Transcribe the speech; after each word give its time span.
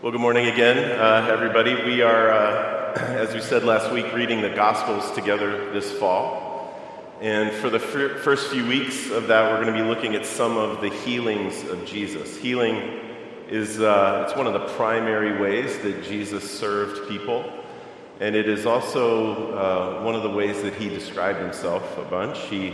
Well, 0.00 0.12
good 0.12 0.20
morning 0.20 0.46
again, 0.46 0.78
uh, 0.78 1.26
everybody. 1.28 1.74
We 1.74 2.02
are, 2.02 2.30
uh, 2.30 2.94
as 2.94 3.34
we 3.34 3.40
said 3.40 3.64
last 3.64 3.90
week, 3.90 4.14
reading 4.14 4.40
the 4.40 4.48
Gospels 4.48 5.10
together 5.10 5.72
this 5.72 5.90
fall. 5.90 6.72
And 7.20 7.50
for 7.50 7.68
the 7.68 7.80
first 7.80 8.52
few 8.52 8.64
weeks 8.64 9.10
of 9.10 9.26
that, 9.26 9.50
we're 9.50 9.60
going 9.64 9.76
to 9.76 9.82
be 9.82 9.88
looking 9.88 10.14
at 10.14 10.24
some 10.24 10.56
of 10.56 10.80
the 10.80 10.90
healings 10.90 11.64
of 11.64 11.84
Jesus. 11.84 12.36
Healing 12.36 12.76
is 13.48 13.80
uh, 13.80 14.26
it's 14.28 14.36
one 14.36 14.46
of 14.46 14.52
the 14.52 14.68
primary 14.76 15.40
ways 15.40 15.76
that 15.78 16.04
Jesus 16.04 16.48
served 16.48 17.08
people. 17.08 17.52
And 18.20 18.36
it 18.36 18.48
is 18.48 18.66
also 18.66 19.52
uh, 19.56 20.04
one 20.04 20.14
of 20.14 20.22
the 20.22 20.30
ways 20.30 20.62
that 20.62 20.74
he 20.74 20.88
described 20.88 21.40
himself 21.40 21.98
a 21.98 22.04
bunch. 22.04 22.38
He, 22.42 22.72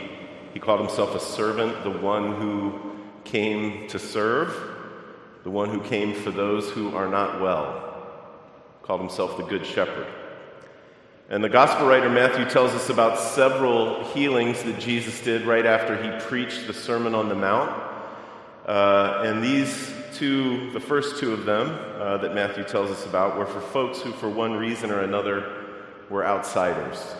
he 0.53 0.61
called 0.61 0.81
himself 0.81 1.15
a 1.15 1.21
servant, 1.21 1.85
the 1.85 1.91
one 1.91 2.35
who 2.35 2.79
came 3.25 3.89
to 3.89 3.99
serve 3.99 4.74
the 5.45 5.51
one 5.51 5.69
who 5.69 5.81
came 5.83 6.15
for 6.15 6.31
those 6.31 6.71
who 6.71 6.97
are 6.97 7.07
not 7.07 7.41
well, 7.41 8.03
called 8.83 9.01
himself 9.01 9.37
the 9.37 9.45
Good 9.45 9.65
Shepherd. 9.65 10.07
And 11.29 11.45
the 11.45 11.51
gospel 11.51 11.87
writer 11.87 12.09
Matthew 12.09 12.49
tells 12.49 12.73
us 12.73 12.89
about 12.89 13.19
several 13.19 14.05
healings 14.05 14.63
that 14.63 14.79
Jesus 14.79 15.21
did 15.21 15.43
right 15.43 15.67
after 15.67 16.03
he 16.03 16.27
preached 16.27 16.67
the 16.67 16.73
Sermon 16.73 17.15
on 17.15 17.29
the 17.29 17.35
Mount. 17.35 17.71
Uh, 18.67 19.23
and 19.27 19.45
these 19.45 19.93
two, 20.15 20.71
the 20.73 20.81
first 20.81 21.19
two 21.19 21.35
of 21.35 21.45
them 21.45 21.79
uh, 22.01 22.17
that 22.19 22.35
Matthew 22.35 22.65
tells 22.65 22.91
us 22.91 23.05
about, 23.05 23.37
were 23.37 23.47
for 23.47 23.61
folks 23.61 24.01
who, 24.01 24.13
for 24.13 24.31
one 24.31 24.55
reason 24.55 24.91
or 24.91 25.01
another, 25.01 25.67
were 26.09 26.27
outsiders. 26.27 27.15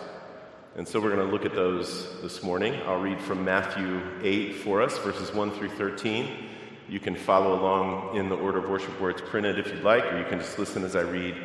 And 0.75 0.87
so 0.87 0.99
we're 0.99 1.15
going 1.15 1.25
to 1.25 1.31
look 1.31 1.45
at 1.45 1.53
those 1.53 2.21
this 2.21 2.41
morning. 2.41 2.75
I'll 2.85 2.99
read 2.99 3.21
from 3.21 3.45
Matthew 3.45 4.01
8 4.23 4.55
for 4.55 4.81
us, 4.81 4.97
verses 4.97 5.33
1 5.33 5.51
through 5.51 5.69
13. 5.69 6.49
You 6.87 6.99
can 6.99 7.15
follow 7.15 7.59
along 7.59 8.15
in 8.15 8.29
the 8.29 8.35
order 8.35 8.59
of 8.59 8.69
worship 8.69 8.99
where 9.01 9.09
it's 9.09 9.21
printed 9.21 9.57
if 9.57 9.67
you'd 9.67 9.83
like, 9.83 10.05
or 10.05 10.19
you 10.19 10.25
can 10.25 10.39
just 10.39 10.59
listen 10.59 10.83
as 10.83 10.95
I 10.95 11.01
read 11.01 11.35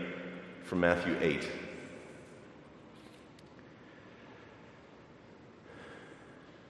from 0.64 0.80
Matthew 0.80 1.16
8. 1.20 1.48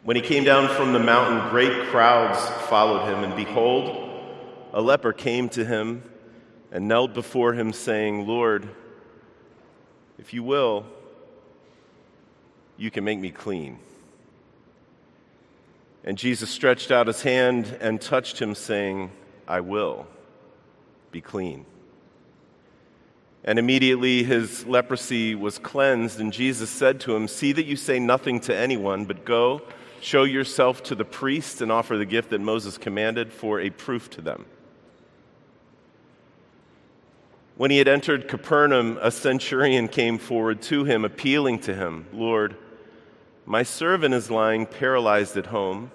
When 0.03 0.17
he 0.17 0.23
came 0.23 0.45
down 0.45 0.69
from 0.77 0.93
the 0.93 0.99
mountain, 0.99 1.51
great 1.51 1.89
crowds 1.89 2.39
followed 2.69 3.07
him, 3.07 3.25
and 3.25 3.37
behold, 3.37 4.09
a 4.73 4.81
leper 4.81 5.13
came 5.13 5.49
to 5.51 5.65
him 5.65 6.03
and 6.73 6.87
knelt 6.87 7.13
before 7.13 7.53
him, 7.53 7.73
saying, 7.73 8.27
Lord, 8.27 8.69
if 10.19 10.33
you 10.33 10.43
will, 10.43 10.87
you 12.77 12.91
can 12.91 13.05
make 13.05 13.19
me 13.19 13.31
clean. 13.31 13.79
And 16.05 16.17
Jesus 16.17 16.51
stretched 16.51 16.91
out 16.91 17.07
his 17.07 17.23
hand 17.23 17.77
and 17.81 18.01
touched 18.01 18.41
him, 18.41 18.55
saying, 18.55 19.11
I 19.47 19.61
will 19.61 20.07
be 21.13 21.21
clean. 21.21 21.67
And 23.45 23.59
immediately 23.59 24.23
his 24.23 24.67
leprosy 24.67 25.35
was 25.35 25.59
cleansed, 25.59 26.21
and 26.21 26.33
Jesus 26.33 26.71
said 26.71 27.01
to 27.01 27.17
him, 27.17 27.27
See 27.27 27.53
that 27.53 27.65
you 27.65 27.77
say 27.77 27.99
nothing 27.99 28.41
to 28.41 28.55
anyone, 28.55 29.05
but 29.07 29.25
go, 29.25 29.63
show 30.01 30.25
yourself 30.25 30.83
to 30.85 30.95
the 30.95 31.05
priest, 31.05 31.61
and 31.61 31.73
offer 31.73 31.97
the 31.97 32.05
gift 32.05 32.31
that 32.31 32.41
Moses 32.41 32.79
commanded 32.79 33.33
for 33.33 33.61
a 33.61 33.71
proof 33.71 34.11
to 34.11 34.21
them. 34.21 34.45
When 37.57 37.71
he 37.71 37.79
had 37.79 37.89
entered 37.89 38.29
Capernaum, 38.29 38.99
a 39.03 39.11
centurion 39.11 39.89
came 39.89 40.17
forward 40.17 40.63
to 40.63 40.85
him, 40.85 41.05
appealing 41.05 41.59
to 41.61 41.75
him, 41.75 42.07
Lord, 42.13 42.57
my 43.51 43.65
servant 43.65 44.15
is 44.15 44.31
lying 44.31 44.65
paralyzed 44.65 45.37
at 45.37 45.47
home, 45.47 45.91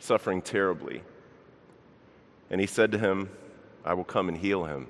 suffering 0.00 0.42
terribly. 0.42 1.02
And 2.50 2.60
he 2.60 2.66
said 2.66 2.90
to 2.90 2.98
him, 2.98 3.30
I 3.84 3.94
will 3.94 4.02
come 4.02 4.28
and 4.28 4.36
heal 4.36 4.64
him. 4.64 4.88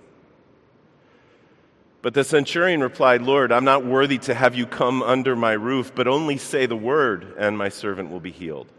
But 2.01 2.15
the 2.15 2.25
centurion 2.25 2.81
replied, 2.81 3.21
Lord, 3.21 3.53
I'm 3.53 3.67
not 3.67 3.85
worthy 3.85 4.17
to 4.17 4.35
have 4.35 4.55
you 4.55 4.65
come 4.65 5.03
under 5.03 5.37
my 5.37 5.53
roof, 5.53 5.93
but 5.95 6.09
only 6.09 6.39
say 6.39 6.65
the 6.65 6.75
word, 6.75 7.35
and 7.37 7.59
my 7.59 7.69
servant 7.69 8.11
will 8.11 8.21
be 8.21 8.33
healed. 8.33 8.73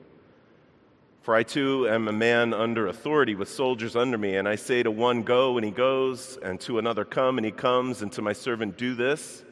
For 1.21 1.35
I 1.35 1.43
too 1.43 1.87
am 1.87 2.07
a 2.07 2.11
man 2.11 2.55
under 2.55 2.87
authority 2.87 3.35
with 3.35 3.49
soldiers 3.49 3.95
under 3.95 4.17
me, 4.17 4.35
and 4.35 4.49
I 4.49 4.55
say 4.55 4.81
to 4.81 4.89
one, 4.89 5.21
Go, 5.21 5.59
and 5.59 5.63
he 5.63 5.69
goes, 5.69 6.39
and 6.41 6.59
to 6.61 6.79
another, 6.79 7.05
Come, 7.05 7.37
and 7.37 7.45
he 7.45 7.51
comes, 7.51 8.01
and 8.01 8.11
to 8.13 8.23
my 8.23 8.33
servant, 8.33 8.79
Do 8.79 8.95
this, 8.95 9.45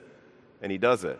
and 0.60 0.72
he 0.72 0.80
does 0.80 1.04
it. 1.04 1.20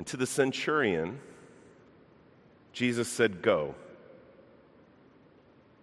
And 0.00 0.06
to 0.06 0.16
the 0.16 0.26
centurion, 0.26 1.20
Jesus 2.72 3.06
said, 3.06 3.42
Go. 3.42 3.74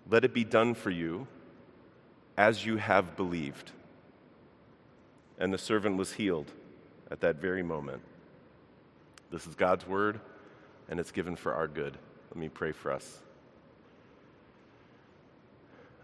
Let 0.09 0.25
it 0.25 0.33
be 0.33 0.43
done 0.43 0.73
for 0.73 0.89
you 0.89 1.27
as 2.35 2.65
you 2.65 2.77
have 2.77 3.15
believed. 3.15 3.73
And 5.37 5.53
the 5.53 5.59
servant 5.59 5.97
was 5.97 6.13
healed 6.13 6.51
at 7.11 7.21
that 7.21 7.35
very 7.35 7.61
moment. 7.61 8.01
This 9.31 9.45
is 9.45 9.53
God's 9.53 9.85
word, 9.85 10.19
and 10.89 10.99
it's 10.99 11.11
given 11.11 11.35
for 11.35 11.53
our 11.53 11.67
good. 11.67 11.95
Let 12.31 12.37
me 12.37 12.49
pray 12.49 12.71
for 12.71 12.91
us. 12.91 13.19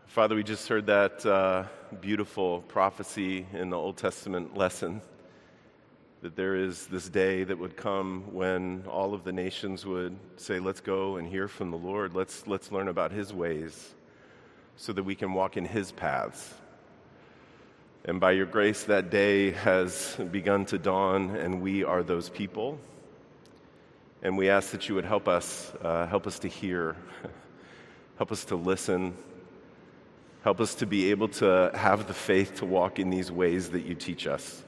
Father, 0.06 0.36
we 0.36 0.44
just 0.44 0.68
heard 0.68 0.86
that 0.86 1.26
uh, 1.26 1.64
beautiful 2.00 2.62
prophecy 2.68 3.48
in 3.54 3.72
the 3.72 3.78
Old 3.78 3.98
Testament 3.98 4.56
lesson 4.56 5.02
that 6.24 6.38
there 6.38 6.56
is 6.56 6.88
this 6.88 7.10
day 7.10 7.44
that 7.44 7.60
would 7.60 7.76
come 7.76 8.24
when 8.32 8.86
all 8.90 9.14
of 9.14 9.26
the 9.26 9.34
nations 9.34 9.86
would 9.86 10.16
say, 10.38 10.58
Let's 10.58 10.80
go 10.80 11.18
and 11.18 11.28
hear 11.28 11.50
from 11.50 11.70
the 11.70 11.78
Lord. 11.78 12.16
Let's, 12.16 12.48
let's 12.48 12.72
learn 12.72 12.88
about 12.88 13.12
his 13.12 13.34
ways 13.34 13.94
so 14.78 14.94
that 14.94 15.04
we 15.04 15.16
can 15.16 15.34
walk 15.34 15.58
in 15.58 15.66
his 15.66 15.92
paths. 15.92 16.54
And 18.06 18.22
by 18.22 18.32
your 18.32 18.46
grace, 18.46 18.86
that 18.86 19.10
day 19.10 19.52
has 19.52 20.16
begun 20.32 20.66
to 20.68 20.78
dawn, 20.78 21.36
and 21.36 21.62
we 21.62 21.84
are 21.84 22.04
those 22.04 22.30
people. 22.30 22.80
And 24.22 24.38
we 24.38 24.50
ask 24.50 24.72
that 24.72 24.88
you 24.88 24.96
would 24.96 25.04
help 25.04 25.28
us, 25.28 25.74
uh, 25.82 26.08
help 26.08 26.26
us 26.26 26.40
to 26.40 26.48
hear, 26.48 26.96
help 28.16 28.32
us 28.32 28.46
to 28.46 28.56
listen, 28.56 29.14
help 30.42 30.62
us 30.62 30.74
to 30.76 30.86
be 30.86 31.12
able 31.12 31.28
to 31.28 31.70
have 31.74 32.08
the 32.08 32.14
faith 32.14 32.56
to 32.60 32.66
walk 32.66 32.98
in 32.98 33.10
these 33.10 33.30
ways 33.30 33.72
that 33.72 33.84
you 33.84 33.94
teach 33.94 34.26
us. 34.26 34.64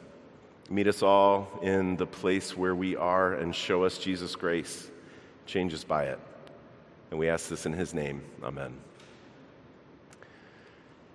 Meet 0.70 0.88
us 0.88 1.03
all 1.03 1.48
in 1.62 1.96
the 1.96 2.08
place 2.08 2.58
where 2.58 2.74
we 2.74 2.96
are 2.96 3.34
and 3.34 3.53
show 3.53 3.84
us 3.84 4.00
Jesus' 4.00 4.36
grace. 4.36 4.90
Change 5.46 5.76
us 5.76 5.84
by 5.84 6.06
it. 6.06 6.20
And 7.12 7.20
we 7.20 7.30
ask 7.30 7.50
this 7.50 7.68
in 7.68 7.74
his 7.74 7.94
name. 7.94 8.24
Amen. 8.44 8.75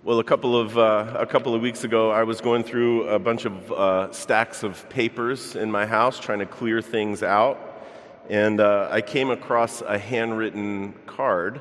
Well, 0.03 0.19
a 0.19 0.23
couple 0.23 0.57
of, 0.57 0.77
uh, 0.77 1.17
a 1.19 1.25
couple 1.25 1.53
of 1.53 1.61
weeks 1.61 1.83
ago, 1.83 2.11
I 2.11 2.23
was 2.23 2.39
going 2.39 2.63
through 2.63 3.09
a 3.09 3.19
bunch 3.19 3.43
of 3.43 3.71
uh, 3.73 4.11
stacks 4.13 4.63
of 4.63 4.87
papers 4.89 5.57
in 5.57 5.69
my 5.69 5.85
house 5.85 6.17
trying 6.17 6.39
to 6.39 6.45
clear 6.45 6.81
things 6.81 7.21
out. 7.21 7.83
And 8.29 8.61
uh, 8.61 8.87
I 8.89 9.01
came 9.01 9.31
across 9.31 9.81
a 9.81 9.99
handwritten 9.99 10.93
card 11.05 11.59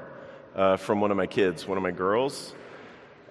uh, 0.54 0.76
from 0.76 1.00
one 1.00 1.10
of 1.10 1.16
my 1.16 1.26
kids, 1.26 1.66
one 1.66 1.76
of 1.76 1.82
my 1.82 1.90
girls. 1.90 2.54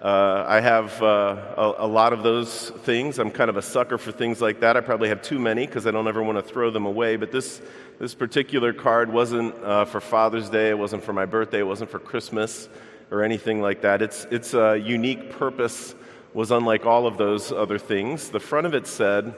Uh, 0.00 0.46
I 0.48 0.62
have 0.62 1.02
uh, 1.02 1.36
a, 1.58 1.74
a, 1.80 1.86
lot 1.86 2.14
of 2.14 2.22
those 2.22 2.70
things. 2.70 3.18
I'm 3.18 3.30
kind 3.30 3.50
of 3.50 3.58
a 3.58 3.62
sucker 3.62 3.98
for 3.98 4.12
things 4.12 4.40
like 4.40 4.60
that. 4.60 4.74
I 4.74 4.80
probably 4.80 5.10
have 5.10 5.20
too 5.20 5.38
many 5.38 5.66
because 5.66 5.86
I 5.86 5.90
don't 5.90 6.08
ever 6.08 6.22
want 6.22 6.38
to 6.38 6.42
throw 6.42 6.70
them 6.70 6.86
away. 6.86 7.16
But 7.16 7.32
this, 7.32 7.60
this 7.98 8.14
particular 8.14 8.72
card 8.72 9.12
wasn't 9.12 9.54
uh, 9.62 9.84
for 9.84 10.00
Father's 10.00 10.48
Day, 10.48 10.70
it 10.70 10.78
wasn't 10.78 11.04
for 11.04 11.12
my 11.12 11.26
birthday, 11.26 11.58
it 11.58 11.66
wasn't 11.66 11.90
for 11.90 11.98
Christmas 11.98 12.70
or 13.10 13.22
anything 13.22 13.60
like 13.60 13.82
that. 13.82 14.00
Its, 14.00 14.26
its 14.30 14.54
unique 14.54 15.32
purpose 15.32 15.94
was 16.32 16.50
unlike 16.50 16.86
all 16.86 17.06
of 17.06 17.18
those 17.18 17.52
other 17.52 17.78
things. 17.78 18.30
The 18.30 18.40
front 18.40 18.66
of 18.66 18.72
it 18.72 18.86
said, 18.86 19.34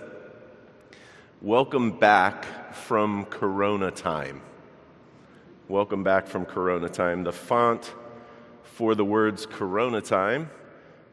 Welcome 1.41 1.99
back 1.99 2.73
from 2.73 3.25
Corona 3.25 3.91
time. 3.91 4.43
Welcome 5.67 6.05
back 6.05 6.29
from 6.29 6.45
Corona 6.45 6.89
time. 6.89 7.25
The 7.25 7.33
font 7.33 7.93
for 8.73 8.95
the 8.95 9.05
words 9.05 9.45
Corona 9.45 10.01
time 10.01 10.51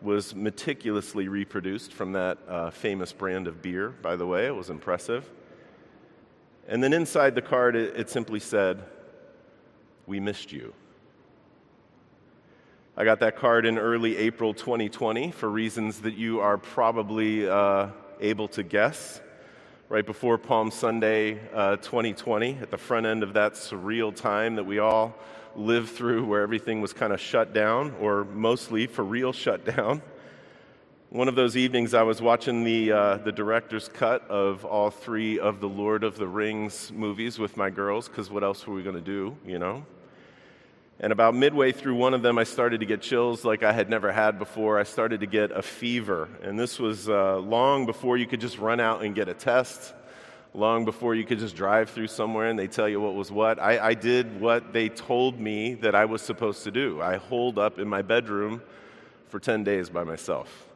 was 0.01 0.33
meticulously 0.33 1.27
reproduced 1.27 1.91
from 1.91 2.13
that 2.13 2.37
uh, 2.47 2.69
famous 2.69 3.11
brand 3.11 3.47
of 3.47 3.61
beer, 3.61 3.89
by 3.89 4.15
the 4.15 4.25
way. 4.25 4.45
It 4.45 4.55
was 4.55 4.69
impressive. 4.69 5.29
And 6.69 6.81
then 6.81 6.93
inside 6.93 7.35
the 7.35 7.41
card, 7.41 7.75
it, 7.75 7.97
it 7.97 8.09
simply 8.09 8.39
said, 8.39 8.85
We 10.07 10.21
missed 10.21 10.53
you. 10.53 10.73
I 12.95 13.03
got 13.03 13.19
that 13.19 13.35
card 13.35 13.65
in 13.65 13.77
early 13.77 14.15
April 14.17 14.53
2020 14.53 15.31
for 15.31 15.49
reasons 15.49 15.99
that 16.01 16.15
you 16.15 16.39
are 16.39 16.57
probably 16.57 17.47
uh, 17.47 17.87
able 18.21 18.47
to 18.49 18.63
guess. 18.63 19.19
Right 19.91 20.05
before 20.05 20.37
Palm 20.37 20.69
Sunday 20.69 21.39
uh, 21.51 21.77
2020, 21.77 22.59
at 22.61 22.69
the 22.69 22.77
front 22.77 23.07
end 23.07 23.23
of 23.23 23.33
that 23.33 23.53
surreal 23.53 24.15
time 24.15 24.53
that 24.57 24.63
we 24.63 24.77
all 24.77 25.15
lived 25.55 25.89
through 25.89 26.25
where 26.25 26.43
everything 26.43 26.79
was 26.79 26.93
kind 26.93 27.11
of 27.11 27.19
shut 27.19 27.55
down, 27.55 27.95
or 27.99 28.23
mostly 28.23 28.85
for 28.85 29.03
real 29.03 29.33
shut 29.33 29.65
down. 29.65 30.03
One 31.09 31.27
of 31.27 31.33
those 31.33 31.57
evenings, 31.57 31.95
I 31.95 32.03
was 32.03 32.21
watching 32.21 32.63
the, 32.63 32.91
uh, 32.91 33.17
the 33.17 33.31
director's 33.31 33.87
cut 33.87 34.29
of 34.29 34.63
all 34.63 34.91
three 34.91 35.39
of 35.39 35.59
the 35.59 35.67
Lord 35.67 36.03
of 36.03 36.17
the 36.17 36.27
Rings 36.27 36.91
movies 36.91 37.39
with 37.39 37.57
my 37.57 37.71
girls, 37.71 38.07
because 38.07 38.29
what 38.29 38.43
else 38.43 38.67
were 38.67 38.75
we 38.75 38.83
going 38.83 38.93
to 38.93 39.01
do, 39.01 39.35
you 39.43 39.57
know? 39.57 39.83
And 41.01 41.13
about 41.13 41.33
midway 41.33 41.71
through 41.71 41.95
one 41.95 42.13
of 42.13 42.21
them, 42.21 42.37
I 42.37 42.43
started 42.43 42.81
to 42.81 42.85
get 42.85 43.01
chills 43.01 43.45
like 43.45 43.63
I 43.63 43.71
had 43.71 43.89
never 43.89 44.11
had 44.11 44.37
before. 44.37 44.77
I 44.77 44.83
started 44.83 45.21
to 45.21 45.27
get 45.27 45.51
a 45.51 45.61
fever. 45.61 46.27
And 46.43 46.59
this 46.59 46.77
was 46.77 47.07
uh, 47.07 47.37
long 47.37 47.85
before 47.85 48.17
you 48.17 48.27
could 48.27 48.41
just 48.41 48.59
run 48.59 48.81
out 48.81 49.01
and 49.01 49.15
get 49.15 49.29
a 49.29 49.33
test, 49.33 49.93
long 50.53 50.83
before 50.83 51.15
you 51.15 51.23
could 51.23 51.39
just 51.39 51.55
drive 51.55 51.89
through 51.89 52.07
somewhere 52.07 52.49
and 52.49 52.59
they 52.59 52.67
tell 52.67 52.89
you 52.89 52.99
what 52.99 53.15
was 53.15 53.31
what. 53.31 53.59
I, 53.59 53.79
I 53.79 53.93
did 53.93 54.41
what 54.41 54.73
they 54.73 54.89
told 54.89 55.39
me 55.39 55.75
that 55.75 55.95
I 55.95 56.03
was 56.03 56.21
supposed 56.21 56.65
to 56.65 56.71
do. 56.71 57.01
I 57.01 57.15
holed 57.15 57.57
up 57.57 57.79
in 57.79 57.87
my 57.87 58.01
bedroom 58.01 58.61
for 59.29 59.39
10 59.39 59.63
days 59.63 59.89
by 59.89 60.03
myself. 60.03 60.68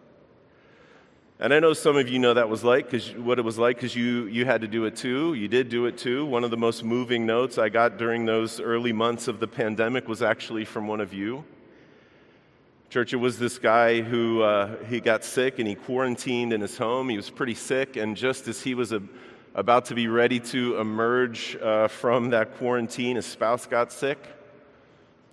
And 1.40 1.52
I 1.54 1.60
know 1.60 1.74
some 1.74 1.98
of 1.98 2.08
you 2.08 2.20
know 2.20 2.36
that 2.36 2.48
was 2.48 2.64
like 2.64 2.92
cause, 2.92 3.12
what 3.16 3.40
it 3.40 3.42
was 3.42 3.58
like 3.58 3.78
because 3.78 3.96
you, 3.96 4.28
you 4.28 4.46
had 4.46 4.62
to 4.62 4.68
do 4.68 4.86
it 4.86 4.96
too. 4.96 5.34
You 5.34 5.48
did 5.48 5.68
do 5.68 5.88
it 5.88 5.98
too. 5.98 6.26
One 6.26 6.44
of 6.44 6.52
the 6.52 6.58
most 6.58 6.84
moving 6.84 7.26
notes 7.26 7.58
I 7.58 7.70
got 7.70 7.98
during 7.98 8.26
those 8.26 8.60
early 8.60 8.94
months 8.94 9.28
of 9.28 9.40
the 9.40 9.48
pandemic 9.48 10.08
was 10.08 10.22
actually 10.22 10.64
from 10.64 10.88
one 10.88 11.02
of 11.02 11.12
you. 11.12 11.44
Church, 12.92 13.14
it 13.14 13.18
was 13.18 13.40
this 13.40 13.58
guy 13.58 14.02
who 14.02 14.44
uh, 14.44 14.76
he 14.86 15.00
got 15.00 15.26
sick 15.26 15.58
and 15.58 15.68
he 15.68 15.74
quarantined 15.74 16.54
in 16.54 16.62
his 16.62 16.78
home. 16.78 17.10
He 17.10 17.18
was 17.18 17.32
pretty 17.32 17.56
sick, 17.56 17.96
and 17.96 18.16
just 18.16 18.48
as 18.48 18.62
he 18.62 18.76
was 18.76 18.92
a, 18.92 19.02
about 19.56 19.86
to 19.86 19.96
be 19.96 20.08
ready 20.08 20.40
to 20.40 20.78
emerge 20.78 21.56
uh, 21.56 21.88
from 21.88 22.30
that 22.30 22.56
quarantine, 22.58 23.16
his 23.16 23.26
spouse 23.26 23.66
got 23.66 23.92
sick, 23.92 24.24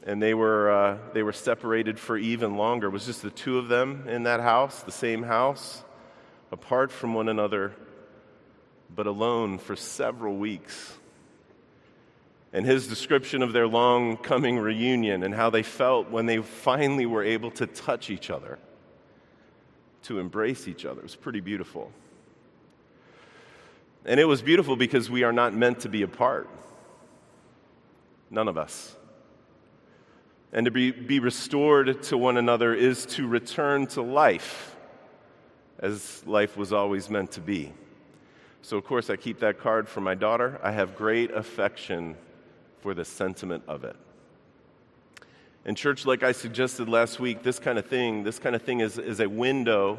and 0.05 0.23
they 0.23 0.33
were 0.33 0.71
uh, 0.71 0.99
they 1.13 1.23
were 1.23 1.35
separated 1.35 1.99
for 2.01 2.17
even 2.17 2.57
longer. 2.57 2.87
It 2.87 2.93
was 2.93 3.05
just 3.05 3.21
the 3.21 3.31
two 3.31 3.59
of 3.59 3.69
them 3.69 4.09
in 4.09 4.23
that 4.23 4.41
house, 4.41 4.83
the 4.83 4.91
same 4.91 5.23
house 5.23 5.85
apart 6.53 6.91
from 6.91 7.15
one 7.15 7.29
another, 7.29 7.73
but 8.95 9.07
alone 9.07 9.59
for 9.59 9.77
several 9.77 10.37
weeks. 10.37 10.97
And 12.53 12.67
his 12.67 12.89
description 12.89 13.43
of 13.43 13.53
their 13.53 13.69
long 13.69 14.17
coming 14.17 14.59
reunion 14.59 15.23
and 15.23 15.33
how 15.33 15.51
they 15.51 15.63
felt 15.63 16.11
when 16.11 16.27
they 16.27 16.39
finally 16.39 17.07
were 17.07 17.23
able 17.23 17.53
to 17.53 17.67
touch 17.67 18.11
each 18.11 18.31
other, 18.31 18.59
to 20.03 20.19
embrace 20.19 20.67
each 20.67 20.85
other, 20.85 21.03
was 21.03 21.15
pretty 21.15 21.41
beautiful. 21.41 21.93
And 24.05 24.19
it 24.19 24.25
was 24.25 24.43
beautiful 24.43 24.75
because 24.75 25.09
we 25.09 25.23
are 25.23 25.33
not 25.33 25.55
meant 25.55 25.81
to 25.81 25.89
be 25.89 26.03
apart. 26.03 26.49
None 28.31 28.49
of 28.49 28.59
us. 28.59 28.97
And 30.53 30.65
to 30.65 30.73
be, 30.73 30.91
be 30.91 31.21
restored 31.21 32.03
to 32.05 32.19
one 32.19 32.37
another 32.37 32.75
is 32.75 33.07
to 33.07 33.29
return 33.29 33.87
to 33.89 34.03
life 34.03 34.77
as 35.81 36.23
life 36.27 36.57
was 36.57 36.73
always 36.73 37.11
meant 37.11 37.33
to 37.33 37.41
be. 37.41 37.73
So, 38.63 38.77
of 38.77 38.85
course, 38.85 39.09
I 39.09 39.17
keep 39.17 39.41
that 39.41 39.59
card 39.59 39.89
for 39.89 40.03
my 40.03 40.15
daughter. 40.15 40.61
I 40.63 40.73
have 40.73 40.95
great 40.95 41.31
affection 41.31 42.17
for 42.83 42.93
the 42.93 43.05
sentiment 43.05 43.65
of 43.67 43.85
it. 43.85 43.97
In 45.65 45.75
church, 45.75 46.05
like 46.05 46.23
I 46.23 46.33
suggested 46.33 46.89
last 46.89 47.21
week, 47.21 47.43
this 47.43 47.59
kind 47.59 47.79
of 47.79 47.87
thing, 47.87 48.23
this 48.23 48.39
kind 48.39 48.55
of 48.55 48.63
thing 48.63 48.81
is, 48.81 48.99
is 48.99 49.21
a 49.21 49.29
window 49.29 49.99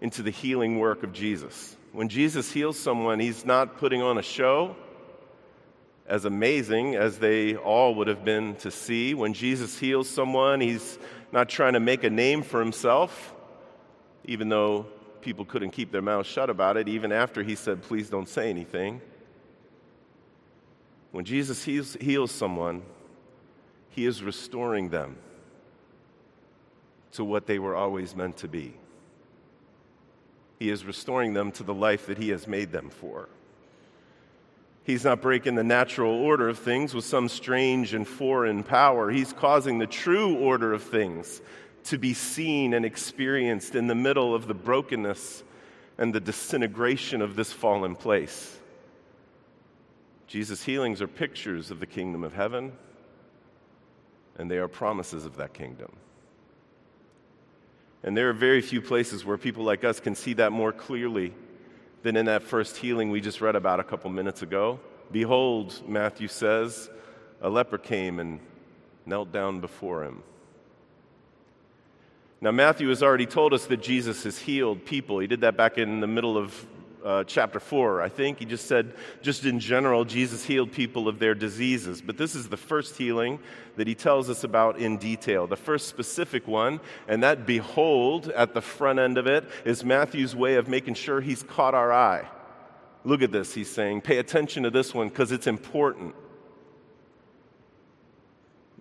into 0.00 0.22
the 0.22 0.30
healing 0.30 0.78
work 0.78 1.02
of 1.02 1.12
Jesus. 1.12 1.76
When 1.92 2.08
Jesus 2.08 2.50
heals 2.50 2.78
someone, 2.78 3.20
he's 3.20 3.44
not 3.44 3.78
putting 3.78 4.02
on 4.02 4.18
a 4.18 4.22
show, 4.22 4.76
as 6.06 6.24
amazing 6.24 6.94
as 6.94 7.18
they 7.18 7.56
all 7.56 7.94
would 7.96 8.06
have 8.06 8.24
been 8.24 8.54
to 8.56 8.70
see. 8.70 9.12
When 9.14 9.34
Jesus 9.34 9.78
heals 9.78 10.08
someone, 10.08 10.60
he's 10.60 10.98
not 11.32 11.48
trying 11.48 11.72
to 11.72 11.80
make 11.80 12.04
a 12.04 12.10
name 12.10 12.42
for 12.42 12.60
himself 12.60 13.34
even 14.26 14.48
though 14.48 14.86
people 15.20 15.44
couldn't 15.44 15.70
keep 15.70 15.90
their 15.90 16.02
mouths 16.02 16.28
shut 16.28 16.50
about 16.50 16.76
it, 16.76 16.88
even 16.88 17.12
after 17.12 17.42
he 17.42 17.54
said, 17.54 17.82
Please 17.82 18.10
don't 18.10 18.28
say 18.28 18.50
anything. 18.50 19.00
When 21.12 21.24
Jesus 21.24 21.64
heals, 21.64 21.96
heals 22.00 22.30
someone, 22.30 22.82
he 23.90 24.04
is 24.04 24.22
restoring 24.22 24.90
them 24.90 25.16
to 27.12 27.24
what 27.24 27.46
they 27.46 27.58
were 27.58 27.74
always 27.74 28.14
meant 28.14 28.36
to 28.38 28.48
be. 28.48 28.74
He 30.58 30.68
is 30.70 30.84
restoring 30.84 31.32
them 31.32 31.52
to 31.52 31.62
the 31.62 31.72
life 31.72 32.06
that 32.06 32.18
he 32.18 32.28
has 32.30 32.46
made 32.46 32.72
them 32.72 32.90
for. 32.90 33.28
He's 34.84 35.04
not 35.04 35.20
breaking 35.20 35.54
the 35.54 35.64
natural 35.64 36.12
order 36.12 36.48
of 36.48 36.58
things 36.58 36.94
with 36.94 37.04
some 37.04 37.28
strange 37.28 37.94
and 37.94 38.06
foreign 38.06 38.62
power. 38.62 39.10
He's 39.10 39.32
causing 39.32 39.78
the 39.78 39.86
true 39.86 40.36
order 40.36 40.72
of 40.72 40.82
things 40.82 41.40
to 41.86 41.98
be 41.98 42.14
seen 42.14 42.74
and 42.74 42.84
experienced 42.84 43.74
in 43.74 43.86
the 43.86 43.94
middle 43.94 44.34
of 44.34 44.46
the 44.46 44.54
brokenness 44.54 45.42
and 45.98 46.14
the 46.14 46.20
disintegration 46.20 47.22
of 47.22 47.36
this 47.36 47.52
fallen 47.52 47.96
place. 47.96 48.58
Jesus' 50.26 50.62
healings 50.62 51.00
are 51.00 51.06
pictures 51.06 51.70
of 51.70 51.80
the 51.80 51.86
kingdom 51.86 52.24
of 52.24 52.32
heaven, 52.34 52.72
and 54.38 54.50
they 54.50 54.58
are 54.58 54.68
promises 54.68 55.24
of 55.24 55.36
that 55.36 55.54
kingdom. 55.54 55.92
And 58.02 58.16
there 58.16 58.28
are 58.28 58.34
very 58.34 58.60
few 58.60 58.80
places 58.80 59.24
where 59.24 59.38
people 59.38 59.64
like 59.64 59.84
us 59.84 60.00
can 60.00 60.14
see 60.14 60.34
that 60.34 60.52
more 60.52 60.72
clearly 60.72 61.32
than 62.02 62.16
in 62.16 62.26
that 62.26 62.42
first 62.42 62.76
healing 62.76 63.10
we 63.10 63.20
just 63.20 63.40
read 63.40 63.56
about 63.56 63.80
a 63.80 63.84
couple 63.84 64.10
minutes 64.10 64.42
ago. 64.42 64.78
Behold, 65.10 65.82
Matthew 65.88 66.28
says, 66.28 66.90
a 67.40 67.48
leper 67.48 67.78
came 67.78 68.18
and 68.20 68.40
knelt 69.06 69.32
down 69.32 69.60
before 69.60 70.04
him. 70.04 70.22
Now, 72.40 72.50
Matthew 72.50 72.88
has 72.90 73.02
already 73.02 73.26
told 73.26 73.54
us 73.54 73.66
that 73.66 73.82
Jesus 73.82 74.24
has 74.24 74.38
healed 74.38 74.84
people. 74.84 75.18
He 75.20 75.26
did 75.26 75.40
that 75.40 75.56
back 75.56 75.78
in 75.78 76.00
the 76.00 76.06
middle 76.06 76.36
of 76.36 76.66
uh, 77.02 77.24
chapter 77.24 77.60
4, 77.60 78.02
I 78.02 78.08
think. 78.08 78.40
He 78.40 78.44
just 78.44 78.66
said, 78.66 78.94
just 79.22 79.44
in 79.44 79.60
general, 79.60 80.04
Jesus 80.04 80.44
healed 80.44 80.72
people 80.72 81.08
of 81.08 81.18
their 81.18 81.34
diseases. 81.34 82.02
But 82.02 82.18
this 82.18 82.34
is 82.34 82.48
the 82.48 82.56
first 82.56 82.96
healing 82.96 83.38
that 83.76 83.86
he 83.86 83.94
tells 83.94 84.28
us 84.28 84.44
about 84.44 84.78
in 84.78 84.98
detail, 84.98 85.46
the 85.46 85.56
first 85.56 85.88
specific 85.88 86.46
one. 86.46 86.80
And 87.08 87.22
that 87.22 87.46
behold 87.46 88.28
at 88.30 88.52
the 88.52 88.60
front 88.60 88.98
end 88.98 89.16
of 89.16 89.26
it 89.26 89.48
is 89.64 89.84
Matthew's 89.84 90.34
way 90.34 90.56
of 90.56 90.68
making 90.68 90.94
sure 90.94 91.20
he's 91.20 91.42
caught 91.42 91.74
our 91.74 91.92
eye. 91.92 92.28
Look 93.04 93.22
at 93.22 93.30
this, 93.30 93.54
he's 93.54 93.70
saying. 93.70 94.00
Pay 94.00 94.18
attention 94.18 94.64
to 94.64 94.70
this 94.70 94.92
one 94.92 95.08
because 95.08 95.30
it's 95.30 95.46
important. 95.46 96.14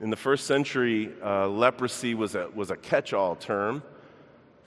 In 0.02 0.10
the 0.10 0.18
first 0.18 0.46
century, 0.46 1.12
uh, 1.24 1.48
leprosy 1.48 2.16
was 2.16 2.36
a, 2.36 2.50
was 2.54 2.70
a 2.70 2.75
catch 2.75 3.14
all 3.14 3.36
term 3.36 3.82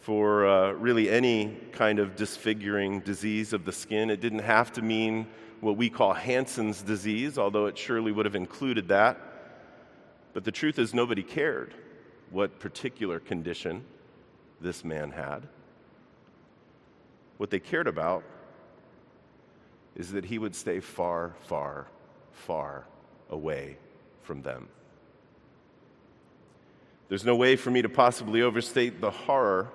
for 0.01 0.47
uh, 0.47 0.73
really 0.73 1.11
any 1.11 1.55
kind 1.73 1.99
of 1.99 2.17
disfiguring 2.17 3.01
disease 3.01 3.53
of 3.53 3.67
the 3.67 3.73
skin. 3.73 4.09
It 4.09 4.23
didn't 4.23 4.39
have 4.39 4.73
to 4.73 4.83
mean 4.83 5.27
what 5.61 5.77
we 5.77 5.91
call 5.91 6.15
Hansen's 6.15 6.81
disease, 6.81 7.37
although 7.37 7.67
it 7.67 7.77
surely 7.77 8.11
would 8.11 8.25
have 8.25 8.35
included 8.35 8.89
that. 8.89 9.21
But 10.33 10.45
the 10.45 10.53
truth 10.53 10.79
is, 10.79 10.95
nobody 10.95 11.23
cared 11.23 11.75
what 12.31 12.59
particular 12.59 13.21
condition 13.21 13.85
this 14.63 14.83
man 14.83 15.11
had. 15.11 15.47
What 17.37 17.51
they 17.51 17.61
cared 17.61 17.87
about 17.87 18.25
is 19.95 20.13
that 20.13 20.25
he 20.25 20.39
would 20.39 20.55
stay 20.55 20.81
far, 20.81 21.35
far, 21.47 21.87
far 22.33 22.87
away 23.29 23.77
from 24.23 24.41
them. 24.41 24.69
There's 27.09 27.25
no 27.25 27.37
way 27.37 27.57
for 27.57 27.71
me 27.71 27.83
to 27.83 27.89
possibly 27.89 28.43
overstate 28.43 29.01
the 29.01 29.11
horror 29.11 29.71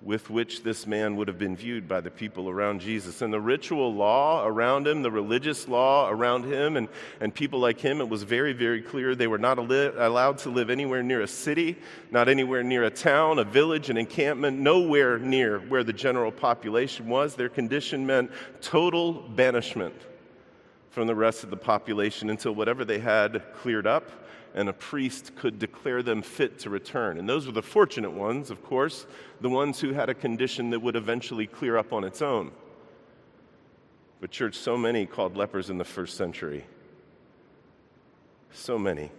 with 0.00 0.30
which 0.30 0.62
this 0.62 0.86
man 0.86 1.16
would 1.16 1.26
have 1.26 1.38
been 1.38 1.56
viewed 1.56 1.88
by 1.88 2.00
the 2.00 2.10
people 2.10 2.48
around 2.48 2.80
Jesus. 2.80 3.20
And 3.20 3.32
the 3.32 3.40
ritual 3.40 3.92
law 3.92 4.46
around 4.46 4.86
him, 4.86 5.02
the 5.02 5.10
religious 5.10 5.66
law 5.66 6.08
around 6.08 6.44
him, 6.44 6.76
and, 6.76 6.88
and 7.20 7.34
people 7.34 7.58
like 7.58 7.80
him, 7.80 8.00
it 8.00 8.08
was 8.08 8.22
very, 8.22 8.52
very 8.52 8.80
clear 8.80 9.16
they 9.16 9.26
were 9.26 9.38
not 9.38 9.58
allowed 9.58 10.38
to 10.38 10.50
live 10.50 10.70
anywhere 10.70 11.02
near 11.02 11.22
a 11.22 11.26
city, 11.26 11.76
not 12.12 12.28
anywhere 12.28 12.62
near 12.62 12.84
a 12.84 12.90
town, 12.90 13.40
a 13.40 13.44
village, 13.44 13.90
an 13.90 13.96
encampment, 13.96 14.58
nowhere 14.58 15.18
near 15.18 15.58
where 15.58 15.82
the 15.82 15.92
general 15.92 16.30
population 16.30 17.08
was. 17.08 17.34
Their 17.34 17.48
condition 17.48 18.06
meant 18.06 18.30
total 18.60 19.12
banishment 19.12 19.96
from 20.90 21.08
the 21.08 21.14
rest 21.14 21.42
of 21.42 21.50
the 21.50 21.56
population 21.56 22.30
until 22.30 22.54
whatever 22.54 22.84
they 22.84 23.00
had 23.00 23.42
cleared 23.54 23.86
up 23.86 24.08
and 24.54 24.68
a 24.68 24.72
priest 24.72 25.36
could 25.36 25.58
declare 25.58 26.02
them 26.02 26.22
fit 26.22 26.58
to 26.60 26.70
return. 26.70 27.18
And 27.18 27.28
those 27.28 27.46
were 27.46 27.52
the 27.52 27.62
fortunate 27.62 28.12
ones, 28.12 28.50
of 28.50 28.64
course, 28.64 29.06
the 29.40 29.48
ones 29.48 29.80
who 29.80 29.92
had 29.92 30.08
a 30.08 30.14
condition 30.14 30.70
that 30.70 30.80
would 30.80 30.96
eventually 30.96 31.46
clear 31.46 31.76
up 31.76 31.92
on 31.92 32.04
its 32.04 32.22
own. 32.22 32.50
But, 34.20 34.30
church, 34.30 34.56
so 34.56 34.76
many 34.76 35.06
called 35.06 35.36
lepers 35.36 35.70
in 35.70 35.78
the 35.78 35.84
first 35.84 36.16
century. 36.16 36.66
So 38.50 38.78
many. 38.78 39.10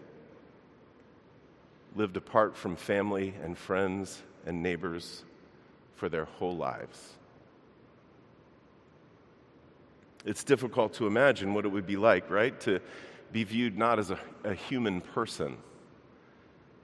lived 1.96 2.18
apart 2.18 2.56
from 2.56 2.76
family 2.76 3.34
and 3.44 3.58
friends 3.58 4.22
and 4.46 4.62
neighbors 4.62 5.24
for 5.96 6.10
their 6.10 6.26
whole 6.26 6.56
lives. 6.56 7.14
It's 10.26 10.44
difficult 10.44 10.94
to 10.96 11.08
imagine 11.08 11.54
what 11.54 11.66
it 11.66 11.70
would 11.70 11.88
be 11.88 11.98
like, 11.98 12.30
right? 12.30 12.60
To 12.62 12.80
be 13.32 13.44
viewed 13.44 13.78
not 13.78 14.00
as 14.00 14.12
a, 14.12 14.20
a 14.44 14.54
human 14.54 15.02
person, 15.02 15.58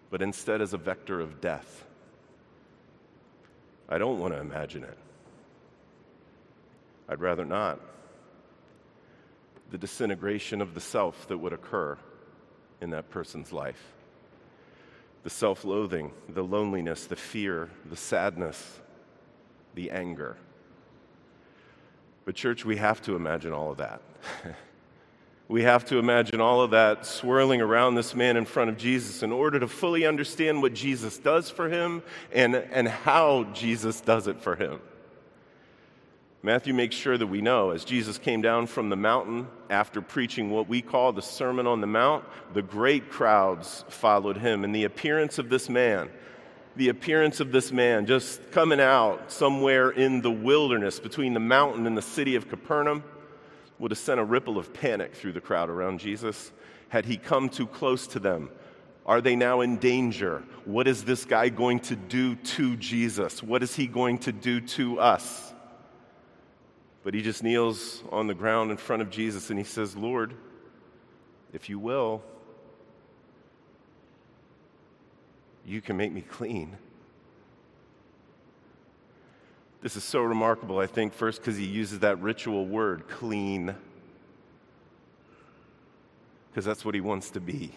but 0.09 0.21
instead 0.21 0.61
as 0.61 0.73
a 0.73 0.77
vector 0.77 1.19
of 1.19 1.41
death. 1.41 1.85
I 3.87 3.97
don't 3.97 4.19
want 4.19 4.33
to 4.33 4.39
imagine 4.39 4.83
it. 4.83 4.97
I'd 7.07 7.19
rather 7.19 7.45
not. 7.45 7.79
The 9.71 9.77
disintegration 9.77 10.61
of 10.61 10.73
the 10.73 10.81
self 10.81 11.27
that 11.27 11.37
would 11.37 11.53
occur 11.53 11.97
in 12.81 12.91
that 12.91 13.09
person's 13.09 13.51
life 13.51 13.93
the 15.23 15.29
self 15.31 15.65
loathing, 15.65 16.11
the 16.29 16.43
loneliness, 16.43 17.05
the 17.05 17.15
fear, 17.15 17.71
the 17.89 17.95
sadness, 17.95 18.79
the 19.73 19.89
anger. 19.89 20.37
But, 22.25 22.35
church, 22.35 22.63
we 22.63 22.77
have 22.77 23.01
to 23.03 23.15
imagine 23.15 23.51
all 23.51 23.71
of 23.71 23.77
that. 23.77 24.01
we 25.47 25.61
have 25.63 25.85
to 25.85 25.99
imagine 25.99 26.41
all 26.41 26.61
of 26.61 26.71
that 26.71 27.05
swirling 27.05 27.61
around 27.61 27.95
this 27.95 28.15
man 28.15 28.35
in 28.35 28.45
front 28.45 28.69
of 28.69 28.77
Jesus 28.77 29.21
in 29.21 29.31
order 29.31 29.59
to 29.59 29.67
fully 29.67 30.05
understand 30.05 30.61
what 30.61 30.73
Jesus 30.73 31.17
does 31.19 31.51
for 31.51 31.69
him 31.69 32.01
and, 32.33 32.55
and 32.55 32.87
how 32.87 33.43
Jesus 33.53 34.01
does 34.01 34.27
it 34.27 34.41
for 34.41 34.55
him. 34.55 34.79
Matthew 36.41 36.73
makes 36.73 36.95
sure 36.95 37.17
that 37.17 37.27
we 37.27 37.41
know 37.41 37.71
as 37.71 37.83
Jesus 37.85 38.17
came 38.17 38.41
down 38.41 38.67
from 38.67 38.89
the 38.89 38.95
mountain 38.95 39.47
after 39.69 40.01
preaching 40.01 40.51
what 40.51 40.67
we 40.67 40.81
call 40.81 41.11
the 41.11 41.21
Sermon 41.21 41.65
on 41.65 41.81
the 41.81 41.87
Mount, 41.87 42.23
the 42.53 42.61
great 42.61 43.09
crowds 43.09 43.83
followed 43.89 44.37
him. 44.37 44.63
And 44.63 44.73
the 44.73 44.83
appearance 44.83 45.39
of 45.39 45.49
this 45.49 45.69
man, 45.69 46.09
the 46.75 46.89
appearance 46.89 47.39
of 47.39 47.51
this 47.51 47.71
man 47.71 48.05
just 48.05 48.51
coming 48.51 48.79
out 48.79 49.31
somewhere 49.31 49.89
in 49.89 50.21
the 50.21 50.31
wilderness 50.31 50.99
between 50.99 51.33
the 51.33 51.39
mountain 51.39 51.87
and 51.87 51.97
the 51.97 52.03
city 52.03 52.35
of 52.35 52.47
Capernaum 52.47 53.03
would 53.79 53.91
have 53.91 53.97
sent 53.97 54.19
a 54.19 54.23
ripple 54.23 54.57
of 54.57 54.73
panic 54.73 55.15
through 55.15 55.33
the 55.33 55.41
crowd 55.41 55.69
around 55.69 55.99
Jesus 55.99 56.51
had 56.89 57.05
he 57.05 57.17
come 57.17 57.49
too 57.49 57.67
close 57.67 58.07
to 58.07 58.19
them. 58.19 58.49
Are 59.05 59.21
they 59.21 59.35
now 59.35 59.61
in 59.61 59.77
danger? 59.77 60.43
What 60.63 60.87
is 60.87 61.03
this 61.03 61.25
guy 61.25 61.49
going 61.49 61.79
to 61.81 61.95
do 61.95 62.35
to 62.35 62.75
Jesus? 62.77 63.43
What 63.43 63.61
is 63.61 63.75
he 63.75 63.85
going 63.85 64.19
to 64.19 64.31
do 64.31 64.61
to 64.61 64.99
us? 64.99 65.53
But 67.03 67.13
he 67.13 67.21
just 67.21 67.43
kneels 67.43 68.03
on 68.11 68.25
the 68.25 68.33
ground 68.33 68.71
in 68.71 68.77
front 68.77 69.03
of 69.03 69.11
Jesus 69.11 69.51
and 69.51 69.59
he 69.59 69.65
says, 69.65 69.95
Lord, 69.95 70.33
if 71.53 71.69
you 71.69 71.77
will, 71.77 72.23
you 75.65 75.81
can 75.81 75.97
make 75.97 76.11
me 76.11 76.21
clean. 76.21 76.77
This 79.85 79.95
is 79.95 80.03
so 80.03 80.23
remarkable, 80.23 80.79
I 80.79 80.87
think, 80.87 81.13
first 81.13 81.39
because 81.39 81.57
he 81.57 81.65
uses 81.65 81.99
that 81.99 82.19
ritual 82.19 82.65
word, 82.65 83.07
clean, 83.07 83.75
because 86.49 86.65
that's 86.65 86.83
what 86.83 86.95
he 86.95 87.01
wants 87.01 87.29
to 87.29 87.39
be. 87.39 87.71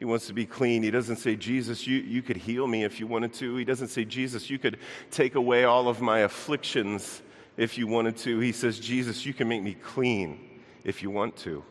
He 0.00 0.04
wants 0.04 0.26
to 0.26 0.32
be 0.32 0.46
clean. 0.46 0.82
He 0.82 0.90
doesn't 0.90 1.18
say, 1.18 1.36
Jesus, 1.36 1.86
you, 1.86 1.98
you 1.98 2.22
could 2.22 2.36
heal 2.36 2.66
me 2.66 2.82
if 2.82 2.98
you 2.98 3.06
wanted 3.06 3.34
to. 3.34 3.54
He 3.54 3.64
doesn't 3.64 3.86
say, 3.86 4.04
Jesus, 4.04 4.50
you 4.50 4.58
could 4.58 4.80
take 5.12 5.36
away 5.36 5.62
all 5.62 5.86
of 5.88 6.00
my 6.00 6.18
afflictions 6.22 7.22
if 7.56 7.78
you 7.78 7.86
wanted 7.86 8.16
to. 8.16 8.40
He 8.40 8.50
says, 8.50 8.80
Jesus, 8.80 9.24
you 9.24 9.32
can 9.32 9.46
make 9.46 9.62
me 9.62 9.74
clean 9.74 10.60
if 10.82 11.04
you 11.04 11.10
want 11.10 11.36
to. 11.36 11.62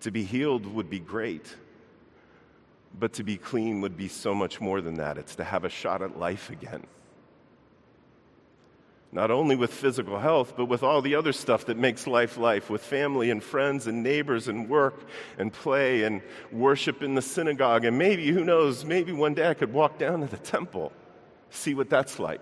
To 0.00 0.10
be 0.10 0.24
healed 0.24 0.66
would 0.66 0.90
be 0.90 1.00
great, 1.00 1.56
but 2.98 3.12
to 3.14 3.24
be 3.24 3.36
clean 3.36 3.80
would 3.80 3.96
be 3.96 4.08
so 4.08 4.34
much 4.34 4.60
more 4.60 4.80
than 4.80 4.94
that. 4.94 5.18
It's 5.18 5.36
to 5.36 5.44
have 5.44 5.64
a 5.64 5.68
shot 5.68 6.02
at 6.02 6.18
life 6.18 6.50
again 6.50 6.86
not 9.14 9.30
only 9.30 9.54
with 9.54 9.72
physical 9.72 10.18
health, 10.18 10.54
but 10.56 10.64
with 10.64 10.82
all 10.82 11.00
the 11.00 11.14
other 11.14 11.32
stuff 11.32 11.66
that 11.66 11.78
makes 11.78 12.08
life 12.08 12.36
life, 12.36 12.68
with 12.68 12.82
family 12.82 13.30
and 13.30 13.40
friends 13.40 13.86
and 13.86 14.02
neighbors 14.02 14.48
and 14.48 14.68
work 14.68 15.06
and 15.38 15.52
play 15.52 16.02
and 16.02 16.20
worship 16.50 17.00
in 17.00 17.14
the 17.14 17.22
synagogue. 17.22 17.84
And 17.84 17.96
maybe, 17.96 18.32
who 18.32 18.44
knows, 18.44 18.84
maybe 18.84 19.12
one 19.12 19.32
day 19.32 19.48
I 19.48 19.54
could 19.54 19.72
walk 19.72 19.98
down 19.98 20.20
to 20.22 20.26
the 20.26 20.36
temple, 20.36 20.90
see 21.50 21.74
what 21.74 21.88
that's 21.88 22.18
like. 22.18 22.40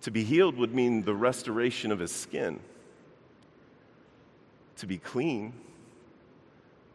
To 0.00 0.10
be 0.10 0.24
healed 0.24 0.56
would 0.56 0.74
mean 0.74 1.02
the 1.02 1.14
restoration 1.14 1.92
of 1.92 1.98
his 1.98 2.10
skin. 2.10 2.60
To 4.76 4.86
be 4.86 4.96
clean 4.96 5.52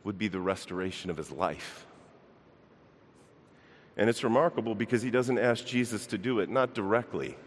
would 0.09 0.17
be 0.17 0.27
the 0.27 0.39
restoration 0.39 1.11
of 1.11 1.17
his 1.17 1.29
life. 1.29 1.85
And 3.95 4.09
it's 4.09 4.23
remarkable 4.23 4.73
because 4.73 5.03
he 5.03 5.11
doesn't 5.11 5.37
ask 5.37 5.63
Jesus 5.67 6.07
to 6.07 6.17
do 6.17 6.39
it, 6.39 6.49
not 6.49 6.73
directly. 6.73 7.37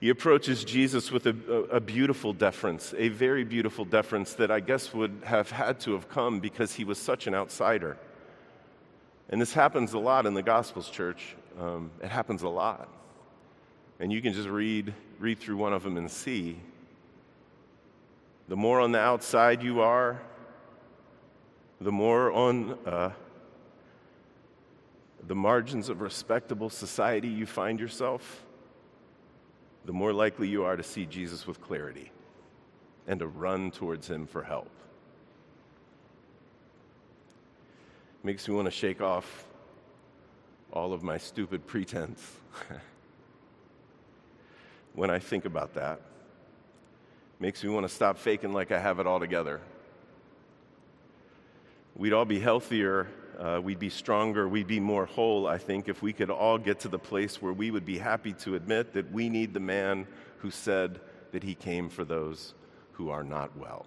He 0.00 0.08
approaches 0.08 0.64
Jesus 0.64 1.12
with 1.12 1.26
a, 1.26 1.36
a, 1.70 1.78
beautiful 1.78 2.32
deference, 2.32 2.94
a 2.96 3.10
very 3.10 3.44
beautiful 3.44 3.84
deference 3.84 4.32
that 4.36 4.50
I 4.50 4.60
guess 4.60 4.94
would 4.94 5.20
have 5.26 5.50
had 5.50 5.78
to 5.80 5.92
have 5.92 6.08
come 6.08 6.40
because 6.40 6.72
he 6.72 6.84
was 6.84 6.96
such 6.96 7.26
an 7.26 7.34
outsider. 7.34 7.98
And 9.28 9.38
this 9.38 9.52
happens 9.52 9.92
a 9.92 9.98
lot 9.98 10.24
in 10.24 10.32
the 10.32 10.42
Gospels, 10.42 10.88
church. 10.88 11.36
Um, 11.60 11.90
it 12.02 12.08
happens 12.08 12.44
a 12.44 12.48
lot. 12.48 12.88
And 14.00 14.10
you 14.10 14.22
can 14.22 14.32
just 14.32 14.48
read, 14.48 14.94
read 15.18 15.38
through 15.38 15.58
one 15.58 15.74
of 15.74 15.82
them 15.82 15.98
and 15.98 16.10
see. 16.10 16.56
The 18.48 18.56
more 18.56 18.80
on 18.80 18.92
the 18.92 19.00
outside 19.00 19.62
you 19.62 19.82
are, 19.82 20.22
the 21.80 21.92
more 21.92 22.32
on 22.32 22.78
uh, 22.86 23.10
the 25.26 25.34
margins 25.34 25.88
of 25.88 26.00
respectable 26.00 26.70
society 26.70 27.28
you 27.28 27.46
find 27.46 27.80
yourself, 27.80 28.44
the 29.84 29.92
more 29.92 30.12
likely 30.12 30.48
you 30.48 30.64
are 30.64 30.76
to 30.76 30.82
see 30.82 31.06
Jesus 31.06 31.46
with 31.46 31.60
clarity 31.60 32.10
and 33.06 33.20
to 33.20 33.26
run 33.26 33.70
towards 33.70 34.08
him 34.08 34.26
for 34.26 34.42
help. 34.42 34.70
Makes 38.22 38.48
me 38.48 38.54
want 38.54 38.66
to 38.66 38.70
shake 38.70 39.02
off 39.02 39.46
all 40.72 40.92
of 40.92 41.02
my 41.02 41.18
stupid 41.18 41.66
pretense 41.66 42.38
when 44.94 45.10
I 45.10 45.18
think 45.18 45.44
about 45.44 45.74
that. 45.74 46.00
Makes 47.38 47.62
me 47.62 47.70
want 47.70 47.86
to 47.86 47.94
stop 47.94 48.16
faking 48.16 48.52
like 48.52 48.72
I 48.72 48.78
have 48.78 48.98
it 48.98 49.06
all 49.06 49.20
together. 49.20 49.60
We'd 51.96 52.12
all 52.12 52.24
be 52.24 52.40
healthier 52.40 53.08
uh, 53.38 53.60
we'd 53.62 53.78
be 53.78 53.90
stronger, 53.90 54.48
we'd 54.48 54.66
be 54.66 54.80
more 54.80 55.06
whole, 55.06 55.46
I 55.46 55.58
think, 55.58 55.88
if 55.88 56.02
we 56.02 56.12
could 56.12 56.30
all 56.30 56.58
get 56.58 56.80
to 56.80 56.88
the 56.88 56.98
place 56.98 57.42
where 57.42 57.52
we 57.52 57.70
would 57.70 57.84
be 57.84 57.98
happy 57.98 58.32
to 58.34 58.54
admit 58.54 58.92
that 58.94 59.10
we 59.12 59.28
need 59.28 59.54
the 59.54 59.60
man 59.60 60.06
who 60.38 60.50
said 60.50 61.00
that 61.32 61.42
he 61.42 61.54
came 61.54 61.88
for 61.88 62.04
those 62.04 62.54
who 62.92 63.10
are 63.10 63.24
not 63.24 63.56
well. 63.56 63.86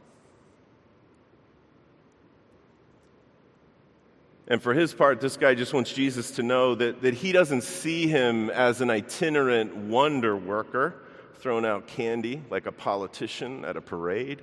And 4.50 4.62
for 4.62 4.74
his 4.74 4.94
part, 4.94 5.20
this 5.20 5.36
guy 5.36 5.56
just 5.56 5.74
wants 5.74 5.92
Jesus 5.92 6.32
to 6.32 6.44
know 6.44 6.76
that, 6.76 7.02
that 7.02 7.14
he 7.14 7.34
doesn't 7.34 7.64
see 7.64 8.08
him 8.08 8.50
as 8.50 8.80
an 8.80 8.90
itinerant 8.90 9.76
wonder 9.76 10.38
worker 10.38 10.96
throwing 11.36 11.66
out 11.66 11.88
candy 11.88 12.42
like 12.50 12.66
a 12.66 12.72
politician 12.72 13.66
at 13.66 13.76
a 13.76 13.82
parade. 13.82 14.42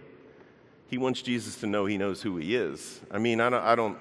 He 0.94 0.98
wants 0.98 1.22
Jesus 1.22 1.56
to 1.56 1.66
know 1.66 1.86
he 1.86 1.98
knows 1.98 2.22
who 2.22 2.36
he 2.36 2.54
is. 2.54 3.00
I 3.10 3.18
mean, 3.18 3.40
I 3.40 3.50
don't, 3.50 3.64
I 3.64 3.74
don't 3.74 3.98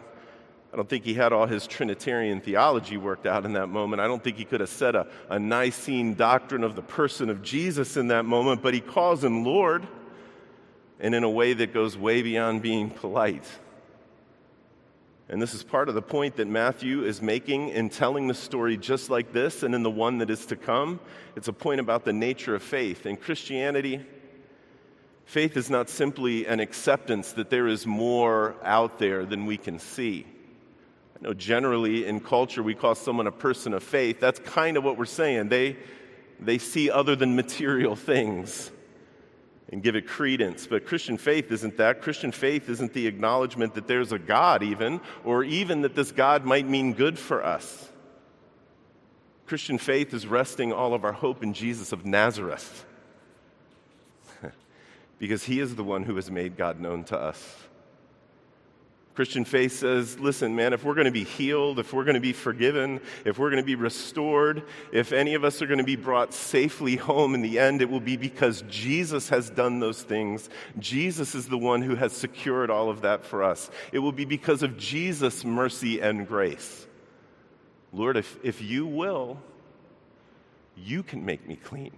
I 0.71 0.75
don't 0.75 0.88
think 0.88 1.03
he 1.03 1.15
had 1.15 1.33
all 1.33 1.47
his 1.47 1.65
Trinitarian 1.65 2.39
theology 2.39 2.97
worked 2.97 3.25
out 3.25 3.45
in 3.45 3.53
that 3.53 3.65
moment. 3.65 4.00
I 4.00 4.05
don't 4.05 4.23
think 4.23 4.38
he 4.38 4.45
could 4.45 4.59
have 4.59 4.69
said 4.69 4.93
a, 4.93 5.07
a 5.27 5.39
Nicene 5.39 6.13
doctrine 6.13 6.63
of 6.63 6.75
the 6.75 6.83
person 6.83 7.31
of 7.31 7.41
Jesus 7.41 7.97
in 7.97 8.09
that 8.09 8.25
moment, 8.25 8.62
but 8.62 8.75
he 8.75 8.79
calls 8.79 9.23
him 9.23 9.43
Lord, 9.43 9.88
and 11.00 11.15
in 11.15 11.23
a 11.23 11.29
way 11.31 11.53
that 11.53 11.73
goes 11.73 11.97
way 11.97 12.21
beyond 12.21 12.62
being 12.62 12.91
polite. 12.91 13.50
And 15.27 15.41
this 15.41 15.55
is 15.55 15.63
part 15.63 15.89
of 15.89 15.95
the 15.95 16.01
point 16.03 16.35
that 16.35 16.47
Matthew 16.47 17.05
is 17.05 17.23
making 17.23 17.69
in 17.69 17.89
telling 17.89 18.27
the 18.27 18.35
story 18.35 18.77
just 18.77 19.09
like 19.09 19.33
this 19.33 19.63
and 19.63 19.73
in 19.73 19.81
the 19.81 19.89
one 19.89 20.19
that 20.19 20.29
is 20.29 20.45
to 20.45 20.55
come. 20.55 21.00
It's 21.35 21.47
a 21.47 21.53
point 21.53 21.79
about 21.79 22.05
the 22.05 22.13
nature 22.13 22.53
of 22.53 22.62
faith. 22.62 23.07
In 23.07 23.17
Christianity, 23.17 24.05
faith 25.25 25.57
is 25.57 25.69
not 25.69 25.89
simply 25.89 26.45
an 26.45 26.59
acceptance 26.59 27.33
that 27.33 27.49
there 27.49 27.67
is 27.67 27.87
more 27.87 28.55
out 28.63 28.99
there 28.99 29.25
than 29.25 29.45
we 29.45 29.57
can 29.57 29.79
see 29.79 30.25
I 31.23 31.27
know, 31.27 31.33
generally 31.33 32.05
in 32.05 32.19
culture, 32.19 32.61
we 32.61 32.75
call 32.75 32.95
someone 32.95 33.27
a 33.27 33.31
person 33.31 33.73
of 33.73 33.81
faith. 33.81 34.19
That's 34.19 34.39
kind 34.39 34.75
of 34.75 34.83
what 34.83 34.97
we're 34.97 35.05
saying. 35.05 35.47
They, 35.49 35.77
they 36.39 36.57
see 36.57 36.89
other 36.89 37.15
than 37.15 37.35
material 37.35 37.95
things 37.95 38.71
and 39.69 39.81
give 39.81 39.95
it 39.95 40.05
credence. 40.05 40.67
But 40.67 40.85
Christian 40.85 41.17
faith 41.17 41.49
isn't 41.51 41.77
that. 41.77 42.01
Christian 42.01 42.33
faith 42.33 42.67
isn't 42.67 42.93
the 42.93 43.07
acknowledgement 43.07 43.73
that 43.75 43.87
there's 43.87 44.11
a 44.11 44.19
God, 44.19 44.63
even, 44.63 44.99
or 45.23 45.45
even 45.45 45.81
that 45.83 45.95
this 45.95 46.11
God 46.11 46.43
might 46.43 46.67
mean 46.67 46.93
good 46.93 47.17
for 47.17 47.43
us. 47.43 47.89
Christian 49.45 49.77
faith 49.77 50.13
is 50.13 50.27
resting 50.27 50.73
all 50.73 50.93
of 50.93 51.05
our 51.05 51.13
hope 51.13 51.41
in 51.41 51.53
Jesus 51.53 51.93
of 51.93 52.05
Nazareth. 52.05 52.85
Because 55.23 55.45
he 55.45 55.61
is 55.61 55.73
the 55.75 55.83
one 55.85 56.03
who 56.03 56.17
has 56.17 56.29
made 56.29 56.57
God 56.57 56.81
known 56.81 57.05
to 57.05 57.17
us. 57.17 57.55
Christian 59.15 59.45
faith 59.45 59.71
says, 59.71 60.19
listen, 60.19 60.53
man, 60.53 60.73
if 60.73 60.83
we're 60.83 60.95
going 60.95 61.05
to 61.05 61.11
be 61.11 61.23
healed, 61.23 61.79
if 61.79 61.93
we're 61.93 62.03
going 62.03 62.15
to 62.15 62.19
be 62.19 62.33
forgiven, 62.33 62.99
if 63.23 63.39
we're 63.39 63.49
going 63.49 63.63
to 63.63 63.65
be 63.65 63.75
restored, 63.75 64.63
if 64.91 65.13
any 65.13 65.33
of 65.35 65.45
us 65.45 65.61
are 65.61 65.65
going 65.65 65.77
to 65.77 65.85
be 65.85 65.95
brought 65.95 66.33
safely 66.33 66.97
home 66.97 67.35
in 67.35 67.41
the 67.41 67.57
end, 67.57 67.81
it 67.81 67.89
will 67.89 68.01
be 68.01 68.17
because 68.17 68.65
Jesus 68.67 69.29
has 69.29 69.49
done 69.49 69.79
those 69.79 70.03
things. 70.03 70.49
Jesus 70.77 71.35
is 71.35 71.47
the 71.47 71.57
one 71.57 71.81
who 71.81 71.95
has 71.95 72.11
secured 72.11 72.69
all 72.69 72.89
of 72.89 73.03
that 73.03 73.23
for 73.23 73.43
us. 73.43 73.71
It 73.93 73.99
will 73.99 74.11
be 74.11 74.25
because 74.25 74.61
of 74.61 74.77
Jesus' 74.77 75.45
mercy 75.45 76.01
and 76.01 76.27
grace. 76.27 76.85
Lord, 77.93 78.17
if, 78.17 78.37
if 78.43 78.61
you 78.61 78.85
will, 78.85 79.39
you 80.75 81.01
can 81.01 81.23
make 81.23 81.47
me 81.47 81.55
clean. 81.55 81.93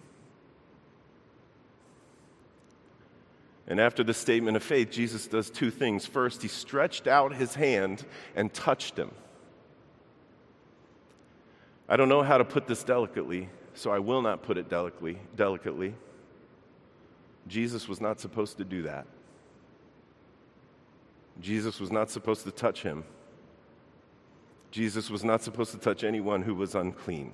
And 3.67 3.79
after 3.79 4.03
the 4.03 4.13
statement 4.13 4.55
of 4.55 4.63
faith, 4.63 4.91
Jesus 4.91 5.27
does 5.27 5.49
two 5.49 5.71
things. 5.71 6.05
First, 6.05 6.41
he 6.41 6.47
stretched 6.47 7.07
out 7.07 7.33
his 7.33 7.55
hand 7.55 8.05
and 8.35 8.53
touched 8.53 8.97
him. 8.97 9.11
I 11.89 11.97
don't 11.97 12.09
know 12.09 12.23
how 12.23 12.37
to 12.37 12.45
put 12.45 12.67
this 12.67 12.83
delicately, 12.83 13.49
so 13.73 13.91
I 13.91 13.99
will 13.99 14.21
not 14.21 14.43
put 14.43 14.57
it 14.57 14.69
delicately. 14.69 15.19
delicately. 15.35 15.95
Jesus 17.47 17.87
was 17.87 18.01
not 18.01 18.19
supposed 18.19 18.57
to 18.57 18.65
do 18.65 18.83
that. 18.83 19.05
Jesus 21.39 21.79
was 21.79 21.91
not 21.91 22.09
supposed 22.09 22.43
to 22.45 22.51
touch 22.51 22.83
him. 22.83 23.03
Jesus 24.71 25.09
was 25.09 25.23
not 25.23 25.41
supposed 25.41 25.71
to 25.71 25.77
touch 25.77 26.03
anyone 26.03 26.41
who 26.41 26.55
was 26.55 26.75
unclean 26.75 27.33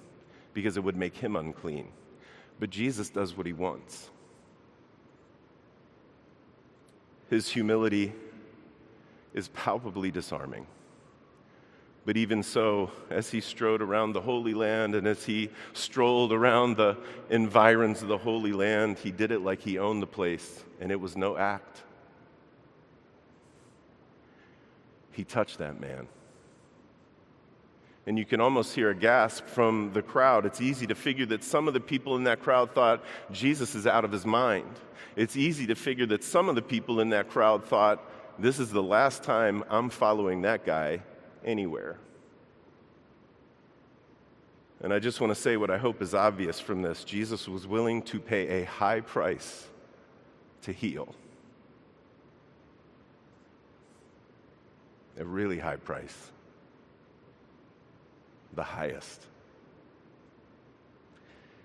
because 0.54 0.78
it 0.78 0.84
would 0.84 0.98
make 0.98 1.18
him 1.18 1.36
unclean. 1.36 1.88
But 2.60 2.70
Jesus 2.70 3.10
does 3.10 3.36
what 3.36 3.46
he 3.46 3.54
wants. 3.54 4.10
His 7.32 7.48
humility 7.48 8.12
is 9.34 9.48
palpably 9.48 10.12
disarming. 10.12 10.68
But 12.04 12.18
even 12.18 12.44
so, 12.44 12.92
as 13.10 13.30
he 13.30 13.40
strode 13.40 13.82
around 13.82 14.12
the 14.12 14.20
Holy 14.20 14.54
Land 14.54 14.96
and 14.96 15.08
as 15.08 15.24
he 15.24 15.50
strolled 15.72 16.34
around 16.34 16.76
the 16.76 16.98
environs 17.30 18.02
of 18.02 18.10
the 18.10 18.18
Holy 18.18 18.52
Land, 18.52 18.98
he 18.98 19.12
did 19.12 19.32
it 19.32 19.40
like 19.40 19.62
he 19.62 19.80
owned 19.80 20.02
the 20.02 20.08
place, 20.08 20.66
and 20.82 20.92
it 20.92 21.00
was 21.00 21.16
no 21.16 21.38
act. 21.38 21.84
He 25.14 25.24
touched 25.24 25.58
that 25.60 25.80
man. 25.80 26.10
And 28.08 28.18
you 28.18 28.26
can 28.26 28.42
almost 28.42 28.74
hear 28.74 28.90
a 28.90 28.96
gasp 28.96 29.46
from 29.46 29.92
the 29.94 30.02
crowd. 30.02 30.46
It's 30.46 30.60
easy 30.60 30.88
to 30.88 30.96
figure 30.96 31.26
that 31.28 31.44
some 31.44 31.68
of 31.68 31.74
the 31.74 31.80
people 31.80 32.16
in 32.16 32.24
that 32.24 32.42
crowd 32.42 32.74
thought 32.74 33.04
Jesus 33.32 33.76
is 33.76 33.86
out 33.86 34.04
of 34.04 34.12
his 34.12 34.26
mind 34.26 34.80
it's 35.16 35.36
easy 35.36 35.68
to 35.68 35.76
figure 35.76 36.06
that 36.08 36.24
some 36.24 36.50
of 36.50 36.56
the 36.56 36.62
people 36.62 37.00
in 37.02 37.10
that 37.10 37.30
crowd 37.30 37.66
thought, 37.66 38.04
this 38.40 38.60
is 38.60 38.72
the 38.72 38.84
last 38.84 39.24
time 39.24 39.64
I'm 39.70 39.90
following 39.90 40.42
that 40.44 40.66
guy 40.66 41.02
anywhere. 41.44 41.98
And 44.82 44.94
I 44.94 45.00
just 45.00 45.22
want 45.22 45.32
to 45.32 45.40
say 45.40 45.58
what 45.58 45.70
I 45.70 45.78
hope 45.78 46.02
is 46.02 46.16
obvious 46.16 46.60
from 46.60 46.82
this 46.82 47.04
Jesus 47.04 47.48
was 47.48 47.68
willing 47.68 48.02
to 48.04 48.20
pay 48.20 48.62
a 48.62 48.66
high 48.66 49.02
price 49.02 49.68
to 50.64 50.72
heal. 50.72 51.14
A 55.20 55.26
really 55.26 55.60
high 55.60 55.76
price. 55.76 56.32
The 58.54 58.64
highest. 58.64 59.26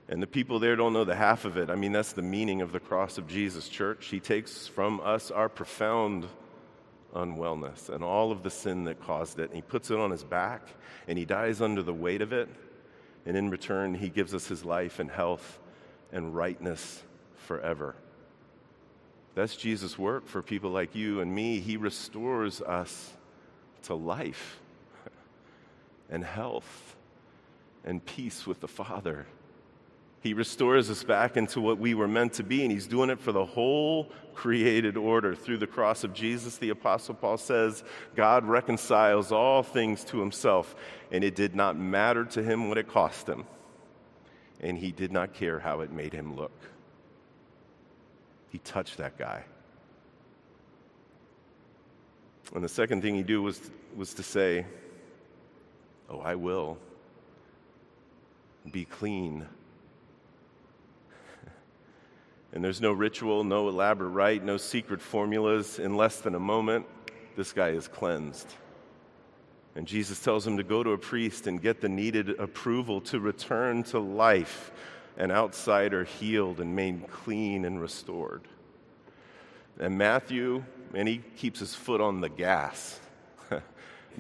And 0.09 0.23
the 0.23 0.27
people 0.27 0.61
there 0.61 0.77
don't 0.77 0.93
know 0.93 1.05
the 1.05 1.17
half 1.17 1.45
of 1.45 1.57
it. 1.57 1.69
I 1.69 1.75
mean, 1.75 1.93
that's 1.93 2.13
the 2.13 2.23
meaning 2.23 2.63
of 2.63 2.73
the 2.73 2.79
cross 2.79 3.19
of 3.19 3.27
Jesus, 3.27 3.69
church. 3.69 4.07
He 4.07 4.21
takes 4.21 4.69
from 4.69 5.01
us 5.01 5.31
our 5.31 5.49
profound 5.49 6.29
unwellness 7.15 7.89
and 7.89 8.05
all 8.05 8.31
of 8.31 8.43
the 8.43 8.51
sin 8.51 8.85
that 8.85 9.01
caused 9.03 9.41
it, 9.41 9.45
and 9.45 9.55
He 9.55 9.63
puts 9.63 9.91
it 9.91 9.99
on 9.99 10.11
His 10.13 10.23
back, 10.23 10.63
and 11.09 11.19
He 11.19 11.25
dies 11.25 11.61
under 11.61 11.83
the 11.83 11.95
weight 11.95 12.23
of 12.23 12.33
it. 12.33 12.49
And 13.25 13.37
in 13.37 13.51
return, 13.51 13.95
He 13.95 14.09
gives 14.09 14.33
us 14.33 14.47
His 14.47 14.65
life 14.65 15.01
and 15.01 15.11
health 15.11 15.59
and 16.13 16.37
rightness 16.37 17.03
forever. 17.35 17.97
That's 19.35 19.57
Jesus' 19.57 19.99
work 19.99 20.29
for 20.29 20.41
people 20.41 20.71
like 20.71 20.95
you 20.95 21.21
and 21.21 21.35
me. 21.35 21.59
He 21.59 21.77
restores 21.77 22.63
us 22.63 23.13
to 23.83 23.95
life 23.95 24.61
and 26.11 26.25
health 26.25 26.97
and 27.85 28.05
peace 28.05 28.47
with 28.47 28.61
the 28.61 28.69
Father 28.69 29.27
he 30.27 30.35
restores 30.35 30.91
us 30.91 31.05
back 31.05 31.37
into 31.37 31.61
what 31.61 31.79
we 31.79 31.95
were 31.95 32.09
meant 32.09 32.33
to 32.35 32.43
be, 32.43 32.63
and 32.63 32.73
He's 32.73 32.89
doing 32.89 33.11
it 33.11 33.21
for 33.21 33.31
the 33.31 33.45
whole 33.45 34.11
created 34.35 34.97
order. 34.97 35.37
Through 35.37 35.59
the 35.59 35.69
cross 35.69 36.03
of 36.03 36.13
Jesus, 36.13 36.59
the 36.59 36.71
Apostle 36.71 37.15
Paul 37.15 37.37
says, 37.37 37.85
God 38.17 38.45
reconciles 38.45 39.31
all 39.31 39.63
things 39.63 40.03
to 40.07 40.19
Himself, 40.19 40.75
and 41.13 41.23
it 41.23 41.37
did 41.37 41.55
not 41.55 41.79
matter 41.79 42.25
to 42.25 42.43
Him 42.43 42.69
what 42.69 42.77
it 42.77 42.89
cost 42.89 43.29
Him, 43.29 43.45
and 44.61 44.77
He 44.77 44.91
did 44.91 45.13
not 45.13 45.33
care 45.33 45.61
how 45.61 45.81
it 45.81 45.93
made 45.93 46.13
Him 46.13 46.35
look. 46.35 46.61
He 48.49 48.59
touched 48.59 48.97
that 48.97 49.17
guy. 49.17 49.45
And 52.53 52.65
the 52.65 52.69
second 52.69 53.03
thing 53.03 53.15
He 53.15 53.23
did 53.23 53.39
was, 53.39 53.61
was 53.95 54.13
to 54.15 54.25
say, 54.25 54.67
Oh, 56.09 56.21
I 56.21 56.35
will 56.37 56.79
be 58.71 58.85
clean 58.85 59.47
and 62.53 62.65
there's 62.65 62.81
no 62.81 62.93
ritual, 62.93 63.45
no 63.45 63.69
elaborate 63.69 64.11
rite, 64.11 64.45
no 64.45 64.57
secret 64.57 65.01
formulas. 65.01 65.79
In 65.79 65.97
less 65.97 66.21
than 66.21 66.35
a 66.35 66.41
moment, 66.41 66.87
this 67.37 67.53
guy 67.53 67.71
is 67.71 67.89
cleansed. 67.89 68.53
And 69.75 69.87
Jesus 69.87 70.21
tells 70.21 70.47
him 70.47 70.57
to 70.57 70.65
go 70.65 70.83
to 70.83 70.91
a 70.91 70.99
priest 70.99 71.47
and 71.47 71.61
get 71.61 71.81
the 71.81 71.89
needed 71.89 72.31
approval 72.41 73.03
to 73.03 73.21
return 73.21 73.83
to 73.85 73.99
life, 73.99 74.73
an 75.19 75.31
outsider 75.31 76.05
healed 76.05 76.61
and 76.61 76.75
made 76.75 77.09
clean 77.11 77.65
and 77.67 77.81
restored. 77.81 78.43
And 79.79 79.99
Matthew, 79.99 80.65
and 80.95 81.07
he 81.07 81.19
keeps 81.37 81.61
his 81.61 81.75
foot 81.75 82.01
on 82.01 82.23
the 82.23 82.31
gas 82.31 82.99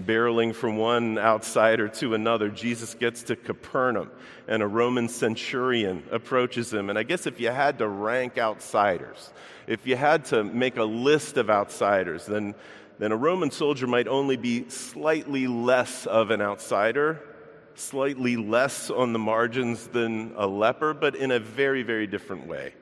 barreling 0.00 0.54
from 0.54 0.76
one 0.76 1.18
outsider 1.18 1.88
to 1.88 2.14
another, 2.14 2.48
Jesus 2.48 2.94
gets 2.94 3.24
to 3.24 3.36
Capernaum, 3.36 4.10
and 4.46 4.62
a 4.62 4.66
Roman 4.66 5.08
centurion 5.08 6.02
approaches 6.10 6.72
him. 6.72 6.90
And 6.90 6.98
I 6.98 7.02
guess 7.02 7.26
if 7.26 7.40
you 7.40 7.50
had 7.50 7.78
to 7.78 7.88
rank 7.88 8.38
outsiders, 8.38 9.32
if 9.66 9.86
you 9.86 9.96
had 9.96 10.26
to 10.26 10.44
make 10.44 10.76
a 10.76 10.84
list 10.84 11.36
of 11.36 11.50
outsiders, 11.50 12.26
then, 12.26 12.54
then 12.98 13.12
a 13.12 13.16
Roman 13.16 13.50
soldier 13.50 13.86
might 13.86 14.08
only 14.08 14.36
be 14.36 14.68
slightly 14.68 15.46
less 15.46 16.06
of 16.06 16.30
an 16.30 16.40
outsider, 16.40 17.22
slightly 17.74 18.36
less 18.36 18.90
on 18.90 19.12
the 19.12 19.18
margins 19.18 19.88
than 19.88 20.32
a 20.36 20.46
leper, 20.46 20.94
but 20.94 21.16
in 21.16 21.30
a 21.30 21.38
very, 21.38 21.82
very 21.82 22.06
different 22.06 22.46
way. 22.46 22.74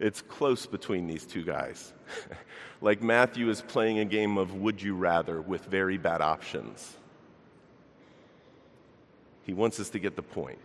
It's 0.00 0.22
close 0.22 0.66
between 0.66 1.06
these 1.06 1.24
two 1.24 1.44
guys. 1.44 1.92
like 2.84 3.02
Matthew 3.02 3.48
is 3.48 3.62
playing 3.62 3.98
a 3.98 4.04
game 4.04 4.36
of 4.36 4.54
would 4.54 4.82
you 4.82 4.94
rather 4.94 5.40
with 5.40 5.64
very 5.64 5.96
bad 5.96 6.20
options. 6.20 6.98
He 9.44 9.54
wants 9.54 9.80
us 9.80 9.88
to 9.90 9.98
get 9.98 10.16
the 10.16 10.22
point. 10.22 10.58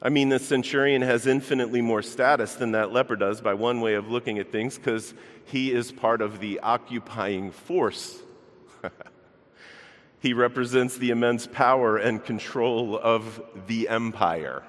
I 0.00 0.10
mean, 0.10 0.28
the 0.28 0.38
centurion 0.38 1.02
has 1.02 1.26
infinitely 1.26 1.82
more 1.82 2.02
status 2.02 2.54
than 2.54 2.70
that 2.72 2.92
leper 2.92 3.16
does 3.16 3.40
by 3.40 3.54
one 3.54 3.80
way 3.80 3.94
of 3.94 4.08
looking 4.08 4.38
at 4.38 4.52
things 4.52 4.78
because 4.78 5.12
he 5.44 5.72
is 5.72 5.90
part 5.90 6.22
of 6.22 6.38
the 6.38 6.60
occupying 6.60 7.50
force. 7.50 8.16
he 10.20 10.34
represents 10.34 10.96
the 10.96 11.10
immense 11.10 11.48
power 11.48 11.96
and 11.96 12.24
control 12.24 12.96
of 12.96 13.42
the 13.66 13.88
empire. 13.88 14.62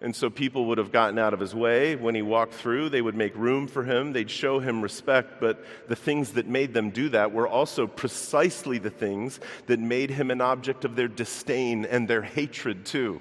And 0.00 0.14
so 0.14 0.30
people 0.30 0.66
would 0.66 0.78
have 0.78 0.92
gotten 0.92 1.18
out 1.18 1.34
of 1.34 1.40
his 1.40 1.54
way 1.54 1.96
when 1.96 2.14
he 2.14 2.22
walked 2.22 2.54
through. 2.54 2.88
They 2.88 3.02
would 3.02 3.16
make 3.16 3.34
room 3.34 3.66
for 3.66 3.82
him. 3.82 4.12
They'd 4.12 4.30
show 4.30 4.60
him 4.60 4.80
respect. 4.80 5.40
But 5.40 5.64
the 5.88 5.96
things 5.96 6.34
that 6.34 6.46
made 6.46 6.72
them 6.72 6.90
do 6.90 7.08
that 7.08 7.32
were 7.32 7.48
also 7.48 7.88
precisely 7.88 8.78
the 8.78 8.90
things 8.90 9.40
that 9.66 9.80
made 9.80 10.10
him 10.10 10.30
an 10.30 10.40
object 10.40 10.84
of 10.84 10.94
their 10.94 11.08
disdain 11.08 11.84
and 11.84 12.06
their 12.06 12.22
hatred, 12.22 12.86
too. 12.86 13.20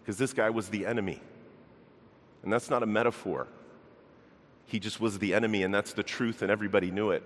Because 0.00 0.16
this 0.16 0.32
guy 0.32 0.48
was 0.48 0.68
the 0.68 0.86
enemy. 0.86 1.20
And 2.42 2.50
that's 2.50 2.70
not 2.70 2.82
a 2.82 2.86
metaphor. 2.86 3.46
He 4.64 4.80
just 4.80 5.02
was 5.02 5.18
the 5.18 5.34
enemy, 5.34 5.64
and 5.64 5.74
that's 5.74 5.92
the 5.92 6.02
truth, 6.02 6.40
and 6.40 6.50
everybody 6.50 6.90
knew 6.90 7.10
it. 7.10 7.22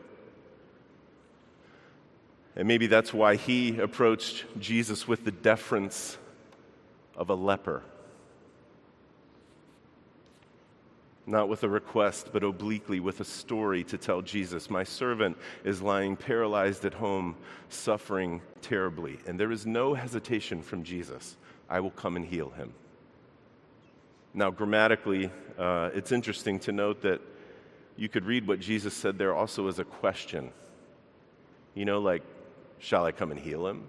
And 2.56 2.66
maybe 2.66 2.88
that's 2.88 3.14
why 3.14 3.36
he 3.36 3.78
approached 3.78 4.44
Jesus 4.58 5.06
with 5.06 5.24
the 5.24 5.30
deference 5.30 6.18
of 7.16 7.30
a 7.30 7.34
leper. 7.34 7.82
Not 11.28 11.48
with 11.48 11.64
a 11.64 11.68
request, 11.68 12.30
but 12.32 12.44
obliquely 12.44 13.00
with 13.00 13.20
a 13.20 13.24
story 13.24 13.82
to 13.84 13.98
tell 13.98 14.22
Jesus, 14.22 14.70
My 14.70 14.84
servant 14.84 15.36
is 15.64 15.82
lying 15.82 16.14
paralyzed 16.14 16.84
at 16.84 16.94
home, 16.94 17.34
suffering 17.68 18.42
terribly. 18.62 19.18
And 19.26 19.40
there 19.40 19.50
is 19.50 19.66
no 19.66 19.94
hesitation 19.94 20.62
from 20.62 20.84
Jesus. 20.84 21.36
I 21.68 21.80
will 21.80 21.90
come 21.90 22.14
and 22.14 22.24
heal 22.24 22.50
him. 22.50 22.72
Now, 24.34 24.50
grammatically, 24.50 25.30
uh, 25.58 25.90
it's 25.94 26.12
interesting 26.12 26.60
to 26.60 26.72
note 26.72 27.02
that 27.02 27.20
you 27.96 28.08
could 28.08 28.24
read 28.24 28.46
what 28.46 28.60
Jesus 28.60 28.94
said 28.94 29.18
there 29.18 29.34
also 29.34 29.66
as 29.66 29.78
a 29.78 29.84
question. 29.84 30.52
You 31.74 31.86
know, 31.86 31.98
like, 31.98 32.22
shall 32.78 33.04
I 33.04 33.12
come 33.12 33.30
and 33.30 33.40
heal 33.40 33.66
him? 33.66 33.88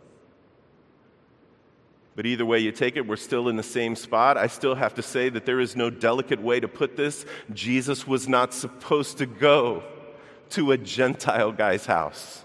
But 2.17 2.25
either 2.25 2.47
way 2.47 2.57
you 2.57 2.71
take 2.71 2.97
it, 2.97 3.05
we're 3.05 3.15
still 3.15 3.47
in 3.47 3.57
the 3.57 3.63
same 3.63 3.95
spot. 3.95 4.37
I 4.37 4.47
still 4.47 4.73
have 4.73 4.95
to 4.95 5.03
say 5.03 5.29
that 5.29 5.45
there 5.45 5.59
is 5.59 5.75
no 5.75 5.91
delicate 5.91 6.41
way 6.41 6.59
to 6.59 6.67
put 6.67 6.97
this. 6.97 7.27
Jesus 7.53 8.07
was 8.07 8.27
not 8.27 8.55
supposed 8.55 9.19
to 9.19 9.27
go 9.27 9.83
to 10.49 10.71
a 10.71 10.79
Gentile 10.79 11.51
guy's 11.51 11.85
house. 11.85 12.43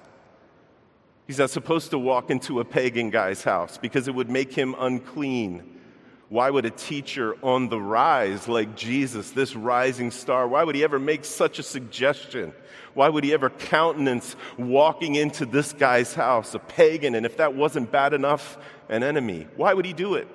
He's 1.27 1.39
not 1.39 1.49
supposed 1.49 1.91
to 1.93 1.99
walk 1.99 2.31
into 2.31 2.61
a 2.61 2.67
pagan 2.67 3.09
guy's 3.09 3.45
house 3.45 3.79
because 3.79 4.09
it 4.09 4.15
would 4.15 4.29
make 4.29 4.53
him 4.53 4.75
unclean. 4.79 5.81
Why 6.33 6.49
would 6.49 6.65
a 6.65 6.71
teacher 6.71 7.37
on 7.43 7.69
the 7.69 7.79
rise 7.79 8.49
like 8.49 8.75
Jesus, 8.75 9.33
this 9.33 9.55
rising 9.55 10.11
star, 10.11 10.49
why 10.49 10.65
would 10.65 10.75
he 10.75 10.83
ever 10.83 10.99
make 10.99 11.27
such 11.27 11.59
a 11.59 11.63
suggestion? 11.63 12.55
Why 12.95 13.11
would 13.11 13.23
he 13.23 13.35
ever 13.35 13.51
countenance 13.51 14.35
walking 14.57 15.15
into 15.17 15.45
this 15.45 15.75
guy's 15.75 16.15
house, 16.15 16.55
a 16.55 16.59
pagan, 16.59 17.15
and 17.15 17.27
if 17.27 17.37
that 17.37 17.55
wasn't 17.55 17.93
bad 17.93 18.15
enough, 18.15 18.57
an 18.89 19.03
enemy? 19.03 19.47
Why 19.57 19.75
would 19.75 19.85
he 19.85 19.93
do 19.93 20.15
it? 20.15 20.27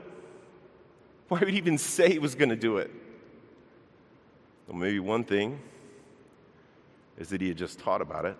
Why 1.29 1.39
would 1.39 1.49
he 1.49 1.57
even 1.57 1.79
say 1.79 2.12
he 2.12 2.19
was 2.19 2.36
going 2.36 2.49
to 2.49 2.55
do 2.55 2.77
it? 2.77 2.91
Well, 4.67 4.77
maybe 4.77 4.99
one 4.99 5.23
thing 5.23 5.60
is 7.17 7.29
that 7.29 7.41
he 7.41 7.47
had 7.47 7.57
just 7.57 7.79
taught 7.79 8.01
about 8.01 8.25
it. 8.25 8.38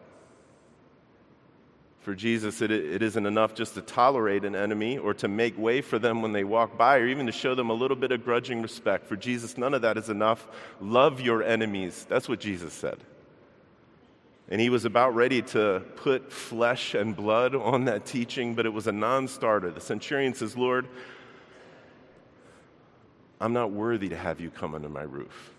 For 2.08 2.16
Jesus, 2.16 2.62
it, 2.62 2.72
it 2.72 3.04
isn't 3.04 3.26
enough 3.26 3.54
just 3.54 3.74
to 3.74 3.82
tolerate 3.82 4.46
an 4.46 4.56
enemy 4.56 4.98
or 4.98 5.14
to 5.16 5.28
make 5.28 5.58
way 5.58 5.82
for 5.82 6.00
them 6.00 6.22
when 6.22 6.32
they 6.32 6.46
walk 6.46 6.78
by 6.78 7.00
or 7.00 7.08
even 7.08 7.26
to 7.26 7.34
show 7.34 7.54
them 7.54 7.70
a 7.70 7.74
little 7.74 7.98
bit 7.98 8.14
of 8.14 8.24
grudging 8.24 8.62
respect. 8.62 9.08
For 9.08 9.18
Jesus, 9.18 9.58
none 9.58 9.74
of 9.74 9.82
that 9.82 9.98
is 9.98 10.08
enough. 10.08 10.48
Love 10.80 11.20
your 11.20 11.44
enemies. 11.44 12.06
That's 12.08 12.30
what 12.30 12.40
Jesus 12.40 12.72
said. 12.72 12.96
And 14.48 14.62
he 14.62 14.70
was 14.70 14.86
about 14.86 15.16
ready 15.16 15.42
to 15.42 15.84
put 15.98 16.32
flesh 16.32 16.94
and 16.94 17.14
blood 17.14 17.54
on 17.54 17.84
that 17.84 18.06
teaching, 18.06 18.56
but 18.56 18.66
it 18.66 18.72
was 18.72 18.88
a 18.88 18.94
non 18.94 19.28
starter. 19.28 19.70
The 19.70 19.82
centurion 19.82 20.34
says, 20.34 20.56
Lord, 20.56 20.88
I'm 23.42 23.52
not 23.52 23.72
worthy 23.72 24.08
to 24.08 24.18
have 24.18 24.40
you 24.40 24.50
come 24.50 24.76
under 24.76 24.88
my 24.88 25.04
roof. 25.04 25.52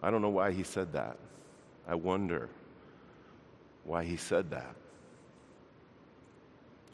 I 0.00 0.12
don't 0.12 0.22
know 0.22 0.28
why 0.28 0.52
he 0.52 0.62
said 0.62 0.92
that. 0.92 1.16
I 1.88 1.96
wonder 1.96 2.50
why 3.86 4.04
he 4.04 4.16
said 4.16 4.50
that. 4.50 4.74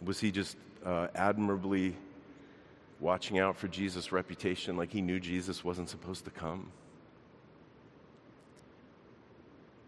Was 0.04 0.20
he 0.20 0.30
just 0.30 0.56
uh, 0.84 1.08
admirably 1.14 1.96
watching 3.00 3.38
out 3.38 3.56
for 3.56 3.66
Jesus' 3.66 4.12
reputation 4.12 4.76
like 4.76 4.92
he 4.92 5.00
knew 5.00 5.18
Jesus 5.18 5.64
wasn't 5.64 5.88
supposed 5.88 6.24
to 6.26 6.30
come? 6.30 6.70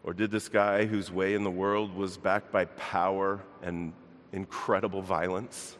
Or 0.02 0.12
did 0.12 0.30
this 0.30 0.48
guy 0.48 0.84
whose 0.86 1.10
way 1.10 1.34
in 1.34 1.44
the 1.44 1.50
world 1.50 1.94
was 1.94 2.16
backed 2.16 2.50
by 2.50 2.66
power 2.66 3.40
and 3.62 3.92
incredible 4.32 5.00
violence 5.00 5.76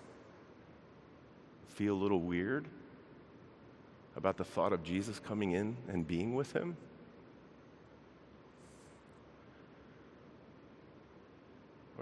feel 1.69 1.95
a 1.95 2.01
little 2.01 2.21
weird 2.21 2.67
about 4.17 4.37
the 4.37 4.45
thought 4.45 4.73
of 4.73 4.83
Jesus 4.85 5.19
coming 5.19 5.53
in 5.53 5.77
and 5.89 6.07
being 6.07 6.35
with 6.35 6.53
him? 6.53 6.77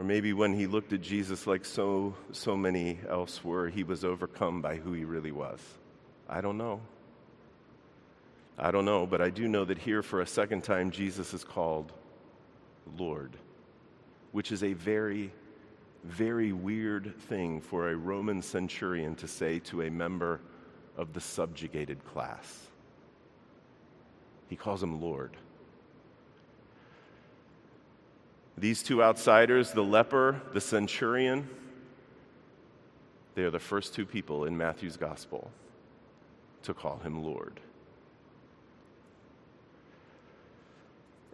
Or 0.02 0.04
maybe 0.04 0.32
when 0.32 0.52
he 0.52 0.66
looked 0.66 0.92
at 0.92 1.00
Jesus 1.00 1.46
like 1.46 1.64
so, 1.64 2.16
so 2.32 2.56
many 2.56 2.98
else 3.08 3.44
were, 3.44 3.68
he 3.68 3.84
was 3.84 4.04
overcome 4.04 4.60
by 4.60 4.74
who 4.74 4.94
he 4.94 5.04
really 5.04 5.30
was. 5.30 5.60
I 6.28 6.40
don't 6.40 6.58
know. 6.58 6.80
I 8.58 8.72
don't 8.72 8.84
know, 8.84 9.06
but 9.06 9.20
I 9.20 9.30
do 9.30 9.46
know 9.46 9.64
that 9.64 9.78
here 9.78 10.02
for 10.02 10.20
a 10.20 10.26
second 10.26 10.64
time, 10.64 10.90
Jesus 10.90 11.32
is 11.32 11.44
called 11.44 11.92
Lord, 12.98 13.36
which 14.32 14.50
is 14.50 14.64
a 14.64 14.72
very, 14.72 15.30
very 16.02 16.52
weird 16.52 17.14
thing 17.28 17.60
for 17.60 17.88
a 17.88 17.94
Roman 17.94 18.42
centurion 18.42 19.14
to 19.14 19.28
say 19.28 19.60
to 19.60 19.82
a 19.82 19.90
member 19.92 20.40
of 20.96 21.12
the 21.12 21.20
subjugated 21.20 22.04
class. 22.06 22.66
He 24.48 24.56
calls 24.56 24.82
him 24.82 25.00
Lord. 25.00 25.36
These 28.56 28.82
two 28.82 29.02
outsiders, 29.02 29.72
the 29.72 29.82
leper, 29.82 30.40
the 30.52 30.60
centurion, 30.60 31.48
they 33.34 33.42
are 33.42 33.50
the 33.50 33.58
first 33.58 33.94
two 33.94 34.04
people 34.04 34.44
in 34.44 34.56
Matthew's 34.56 34.96
gospel 34.96 35.50
to 36.64 36.74
call 36.74 36.98
him 36.98 37.24
Lord. 37.24 37.60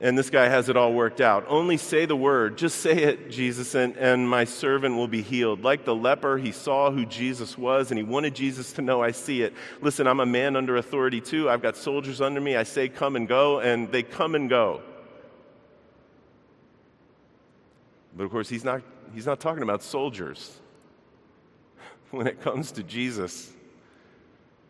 And 0.01 0.17
this 0.17 0.31
guy 0.31 0.49
has 0.49 0.69
it 0.69 0.77
all 0.77 0.93
worked 0.93 1.21
out. 1.21 1.45
Only 1.49 1.77
say 1.77 2.07
the 2.07 2.15
word. 2.15 2.57
Just 2.57 2.79
say 2.79 2.93
it, 2.93 3.31
Jesus, 3.31 3.75
and, 3.75 3.97
and 3.97 4.31
my 4.31 4.45
servant 4.45 4.95
will 4.95 5.09
be 5.09 5.23
healed. 5.23 5.65
Like 5.65 5.85
the 5.85 5.95
leper, 5.95 6.39
he 6.39 6.53
saw 6.53 6.93
who 6.93 7.05
Jesus 7.05 7.59
was 7.59 7.91
and 7.91 7.99
he 7.99 8.05
wanted 8.05 8.33
Jesus 8.33 8.73
to 8.75 8.83
know, 8.83 9.03
I 9.03 9.11
see 9.11 9.43
it. 9.43 9.55
Listen, 9.81 10.07
I'm 10.07 10.21
a 10.21 10.27
man 10.27 10.55
under 10.55 10.77
authority 10.77 11.21
too. 11.21 11.51
I've 11.51 11.63
got 11.63 11.77
soldiers 11.77 12.21
under 12.21 12.41
me. 12.41 12.55
I 12.55 12.63
say, 12.63 12.89
come 12.89 13.17
and 13.17 13.27
go, 13.27 13.59
and 13.59 13.91
they 13.91 14.05
come 14.05 14.37
and 14.37 14.49
go. 14.49 14.83
But 18.19 18.25
of 18.25 18.33
course, 18.33 18.49
he's 18.49 18.65
not, 18.65 18.83
he's 19.15 19.27
not 19.27 19.39
talking 19.39 19.63
about 19.63 19.81
soldiers 19.81 20.59
when 22.11 22.27
it 22.27 22.43
comes 22.43 22.73
to 22.73 22.83
Jesus. 22.83 23.53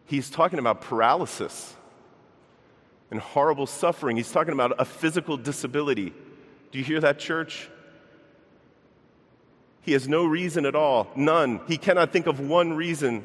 He's 0.04 0.28
talking 0.28 0.58
about 0.58 0.82
paralysis 0.82 1.74
and 3.10 3.18
horrible 3.18 3.66
suffering. 3.66 4.18
He's 4.18 4.30
talking 4.30 4.52
about 4.52 4.74
a 4.78 4.84
physical 4.84 5.38
disability. 5.38 6.12
Do 6.72 6.78
you 6.78 6.84
hear 6.84 7.00
that, 7.00 7.18
church? 7.18 7.70
He 9.80 9.92
has 9.92 10.06
no 10.06 10.26
reason 10.26 10.66
at 10.66 10.76
all, 10.76 11.08
none. 11.16 11.62
He 11.66 11.78
cannot 11.78 12.12
think 12.12 12.26
of 12.26 12.40
one 12.40 12.74
reason 12.74 13.24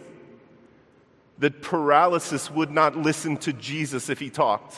that 1.39 1.61
paralysis 1.61 2.49
would 2.49 2.71
not 2.71 2.95
listen 2.95 3.35
to 3.37 3.51
Jesus 3.51 4.07
if 4.07 4.19
he 4.19 4.29
talked 4.29 4.77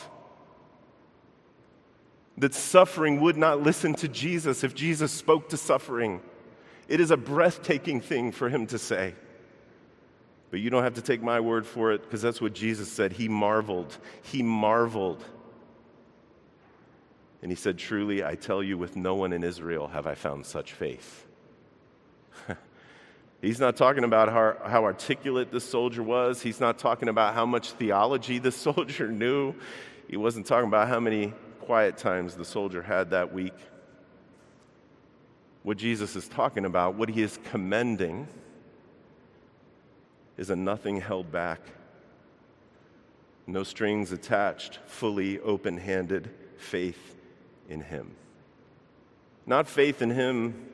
that 2.37 2.53
suffering 2.53 3.21
would 3.21 3.37
not 3.37 3.61
listen 3.61 3.93
to 3.95 4.07
Jesus 4.07 4.63
if 4.63 4.75
Jesus 4.75 5.11
spoke 5.11 5.49
to 5.49 5.57
suffering. 5.57 6.21
It 6.87 6.99
is 6.99 7.11
a 7.11 7.17
breathtaking 7.17 8.01
thing 8.01 8.31
for 8.31 8.49
him 8.49 8.67
to 8.67 8.77
say. 8.77 9.15
But 10.51 10.59
you 10.59 10.69
don't 10.69 10.83
have 10.83 10.93
to 10.95 11.01
take 11.01 11.21
my 11.21 11.39
word 11.39 11.65
for 11.65 11.91
it 11.91 12.03
because 12.03 12.21
that's 12.21 12.39
what 12.39 12.53
Jesus 12.53 12.91
said. 12.91 13.13
He 13.13 13.27
marveled. 13.27 13.97
He 14.21 14.43
marveled. 14.43 15.23
And 17.41 17.51
he 17.51 17.55
said, 17.55 17.77
Truly, 17.77 18.23
I 18.23 18.35
tell 18.35 18.61
you, 18.61 18.77
with 18.77 18.95
no 18.95 19.15
one 19.15 19.33
in 19.33 19.43
Israel 19.43 19.87
have 19.87 20.07
I 20.07 20.15
found 20.15 20.45
such 20.45 20.73
faith. 20.73 21.25
He's 23.41 23.59
not 23.59 23.75
talking 23.75 24.03
about 24.03 24.29
how, 24.29 24.55
how, 24.65 24.83
articulate 24.83 25.51
this 25.51 25.63
soldier 25.63 26.03
was. 26.03 26.41
He's 26.41 26.59
not 26.59 26.79
talking 26.79 27.09
about 27.09 27.33
how 27.33 27.45
much 27.45 27.71
theology 27.71 28.39
this 28.39 28.55
soldier 28.69 29.07
knew. 29.07 29.53
He 30.07 30.17
wasn't 30.17 30.45
talking 30.45 30.67
about 30.67 30.87
how 30.87 30.99
many 30.99 31.33
quiet 31.65 31.97
times 31.97 32.35
the 32.35 32.45
soldier 32.45 32.81
had 32.81 33.09
that 33.09 33.33
week. 33.33 33.55
What 35.63 35.77
Jesus 35.77 36.15
is 36.15 36.27
talking 36.27 36.63
about, 36.63 36.95
what 36.95 37.09
he 37.09 37.23
is 37.23 37.39
commending, 37.45 38.27
is 40.37 40.49
a 40.51 40.55
nothing 40.55 41.01
held 41.01 41.31
back, 41.31 41.59
no 43.47 43.63
strings 43.63 44.11
attached, 44.11 44.79
fully 44.85 45.39
open 45.39 45.77
handed 45.77 46.29
faith 46.57 47.15
in 47.67 47.81
him. 47.81 48.11
Not 49.47 49.67
faith 49.67 50.01
in 50.01 50.11
him 50.11 50.69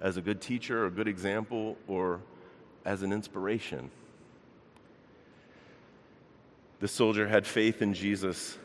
as 0.00 0.16
a 0.16 0.22
good 0.22 0.40
teacher 0.40 0.82
or 0.82 0.86
a 0.86 0.90
good 0.90 1.08
example 1.08 1.76
or 1.86 2.20
as 2.84 3.02
an 3.02 3.12
inspiration. 3.12 3.90
The 6.80 6.88
soldier 6.88 7.28
had 7.28 7.46
faith 7.46 7.80
in 7.80 7.94
Jesus 7.94 8.58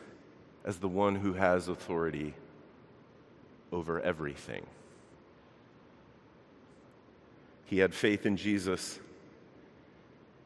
as 0.64 0.78
the 0.78 0.88
one 0.88 1.16
who 1.16 1.32
has 1.34 1.68
authority 1.68 2.34
over 3.72 4.00
everything. 4.00 4.66
He 7.66 7.78
had 7.78 7.94
faith 7.94 8.26
in 8.26 8.36
Jesus 8.36 8.98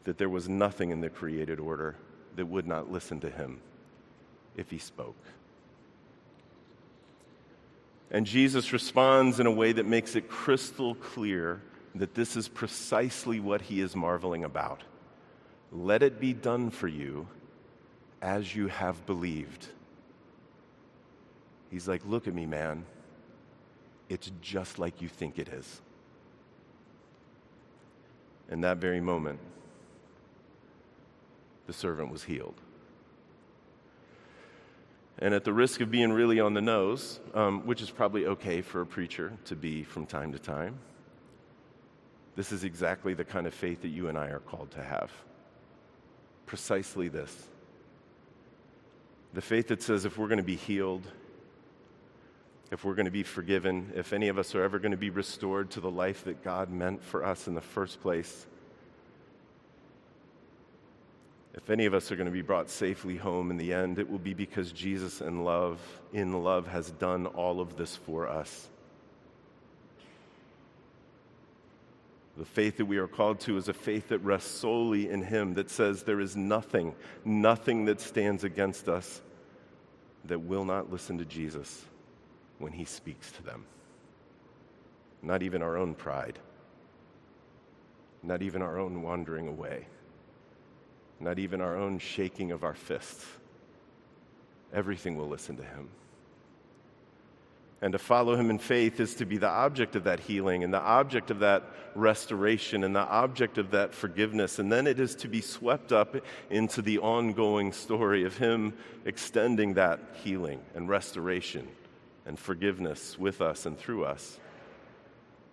that 0.04 0.18
there 0.18 0.28
was 0.28 0.48
nothing 0.48 0.90
in 0.90 1.00
the 1.00 1.08
created 1.08 1.58
order 1.58 1.96
that 2.36 2.46
would 2.46 2.66
not 2.66 2.92
listen 2.92 3.20
to 3.20 3.30
him 3.30 3.60
if 4.56 4.70
he 4.70 4.78
spoke. 4.78 5.16
And 8.10 8.26
Jesus 8.26 8.72
responds 8.72 9.40
in 9.40 9.46
a 9.46 9.50
way 9.50 9.72
that 9.72 9.86
makes 9.86 10.14
it 10.14 10.28
crystal 10.28 10.94
clear 10.94 11.62
that 11.94 12.14
this 12.14 12.36
is 12.36 12.48
precisely 12.48 13.40
what 13.40 13.62
he 13.62 13.80
is 13.80 13.96
marveling 13.96 14.44
about. 14.44 14.82
Let 15.72 16.02
it 16.02 16.20
be 16.20 16.32
done 16.32 16.70
for 16.70 16.86
you 16.86 17.26
as 18.20 18.54
you 18.54 18.68
have 18.68 19.06
believed. 19.06 19.66
He's 21.74 21.88
like, 21.88 22.02
Look 22.06 22.28
at 22.28 22.34
me, 22.34 22.46
man. 22.46 22.84
It's 24.08 24.30
just 24.40 24.78
like 24.78 25.02
you 25.02 25.08
think 25.08 25.40
it 25.40 25.48
is. 25.48 25.82
In 28.48 28.60
that 28.60 28.76
very 28.76 29.00
moment, 29.00 29.40
the 31.66 31.72
servant 31.72 32.12
was 32.12 32.22
healed. 32.22 32.54
And 35.18 35.34
at 35.34 35.42
the 35.42 35.52
risk 35.52 35.80
of 35.80 35.90
being 35.90 36.12
really 36.12 36.38
on 36.38 36.54
the 36.54 36.60
nose, 36.60 37.18
um, 37.34 37.66
which 37.66 37.82
is 37.82 37.90
probably 37.90 38.26
okay 38.26 38.62
for 38.62 38.80
a 38.80 38.86
preacher 38.86 39.32
to 39.46 39.56
be 39.56 39.82
from 39.82 40.06
time 40.06 40.30
to 40.30 40.38
time, 40.38 40.78
this 42.36 42.52
is 42.52 42.62
exactly 42.62 43.14
the 43.14 43.24
kind 43.24 43.48
of 43.48 43.54
faith 43.54 43.82
that 43.82 43.88
you 43.88 44.06
and 44.06 44.16
I 44.16 44.28
are 44.28 44.38
called 44.38 44.70
to 44.72 44.82
have. 44.82 45.10
Precisely 46.46 47.08
this. 47.08 47.48
The 49.32 49.42
faith 49.42 49.66
that 49.68 49.82
says 49.82 50.04
if 50.04 50.16
we're 50.16 50.28
going 50.28 50.38
to 50.38 50.44
be 50.44 50.54
healed, 50.54 51.02
if 52.74 52.84
we're 52.84 52.96
going 52.96 53.04
to 53.04 53.12
be 53.12 53.22
forgiven, 53.22 53.92
if 53.94 54.12
any 54.12 54.26
of 54.26 54.36
us 54.36 54.52
are 54.52 54.64
ever 54.64 54.80
going 54.80 54.90
to 54.90 54.98
be 54.98 55.08
restored 55.08 55.70
to 55.70 55.80
the 55.80 55.90
life 55.90 56.24
that 56.24 56.42
God 56.42 56.70
meant 56.70 57.04
for 57.04 57.24
us 57.24 57.46
in 57.46 57.54
the 57.54 57.60
first 57.60 58.02
place, 58.02 58.46
if 61.54 61.70
any 61.70 61.86
of 61.86 61.94
us 61.94 62.10
are 62.10 62.16
going 62.16 62.26
to 62.26 62.32
be 62.32 62.42
brought 62.42 62.68
safely 62.68 63.16
home 63.16 63.52
in 63.52 63.58
the 63.58 63.72
end, 63.72 64.00
it 64.00 64.10
will 64.10 64.18
be 64.18 64.34
because 64.34 64.72
Jesus 64.72 65.20
in 65.20 65.44
love, 65.44 65.78
in 66.12 66.42
love, 66.42 66.66
has 66.66 66.90
done 66.90 67.26
all 67.26 67.60
of 67.60 67.76
this 67.76 67.94
for 67.94 68.28
us. 68.28 68.68
The 72.36 72.44
faith 72.44 72.78
that 72.78 72.86
we 72.86 72.96
are 72.96 73.06
called 73.06 73.38
to 73.42 73.56
is 73.56 73.68
a 73.68 73.72
faith 73.72 74.08
that 74.08 74.18
rests 74.18 74.50
solely 74.50 75.08
in 75.08 75.22
Him, 75.22 75.54
that 75.54 75.70
says 75.70 76.02
there 76.02 76.18
is 76.18 76.34
nothing, 76.34 76.96
nothing 77.24 77.84
that 77.84 78.00
stands 78.00 78.42
against 78.42 78.88
us 78.88 79.22
that 80.24 80.40
will 80.40 80.64
not 80.64 80.90
listen 80.90 81.18
to 81.18 81.24
Jesus 81.24 81.84
when 82.58 82.72
He 82.72 82.84
speaks 82.84 83.30
to 83.32 83.42
them. 83.42 83.64
Not 85.22 85.42
even 85.42 85.62
our 85.62 85.76
own 85.76 85.94
pride, 85.94 86.38
not 88.22 88.42
even 88.42 88.62
our 88.62 88.78
own 88.78 89.02
wandering 89.02 89.48
away, 89.48 89.86
not 91.20 91.38
even 91.38 91.60
our 91.60 91.76
own 91.76 91.98
shaking 91.98 92.52
of 92.52 92.64
our 92.64 92.74
fists. 92.74 93.26
Everything 94.72 95.16
will 95.16 95.28
listen 95.28 95.56
to 95.56 95.62
Him. 95.62 95.88
And 97.84 97.92
to 97.92 97.98
follow 97.98 98.34
him 98.34 98.48
in 98.48 98.58
faith 98.58 98.98
is 98.98 99.14
to 99.16 99.26
be 99.26 99.36
the 99.36 99.46
object 99.48 99.94
of 99.94 100.04
that 100.04 100.18
healing 100.18 100.64
and 100.64 100.72
the 100.72 100.80
object 100.80 101.30
of 101.30 101.40
that 101.40 101.64
restoration 101.94 102.82
and 102.82 102.96
the 102.96 103.00
object 103.00 103.58
of 103.58 103.72
that 103.72 103.92
forgiveness. 103.92 104.58
And 104.58 104.72
then 104.72 104.86
it 104.86 104.98
is 104.98 105.14
to 105.16 105.28
be 105.28 105.42
swept 105.42 105.92
up 105.92 106.16
into 106.48 106.80
the 106.80 106.98
ongoing 107.00 107.74
story 107.74 108.24
of 108.24 108.38
him 108.38 108.72
extending 109.04 109.74
that 109.74 110.00
healing 110.14 110.62
and 110.74 110.88
restoration 110.88 111.68
and 112.26 112.38
forgiveness 112.38 113.18
with 113.18 113.40
us 113.40 113.66
and 113.66 113.78
through 113.78 114.04
us 114.04 114.38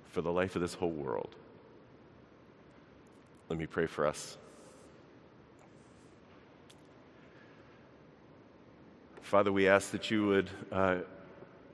for 0.10 0.22
the 0.22 0.32
life 0.32 0.56
of 0.56 0.62
this 0.62 0.74
whole 0.74 0.92
world. 0.92 1.36
Let 3.50 3.60
me 3.60 3.66
pray 3.66 3.86
for 3.86 4.08
us. 4.08 4.38
Father, 9.22 9.52
we 9.52 9.68
ask 9.68 9.92
that 9.92 10.12
you 10.12 10.28
would. 10.28 10.50
Uh, 10.72 10.98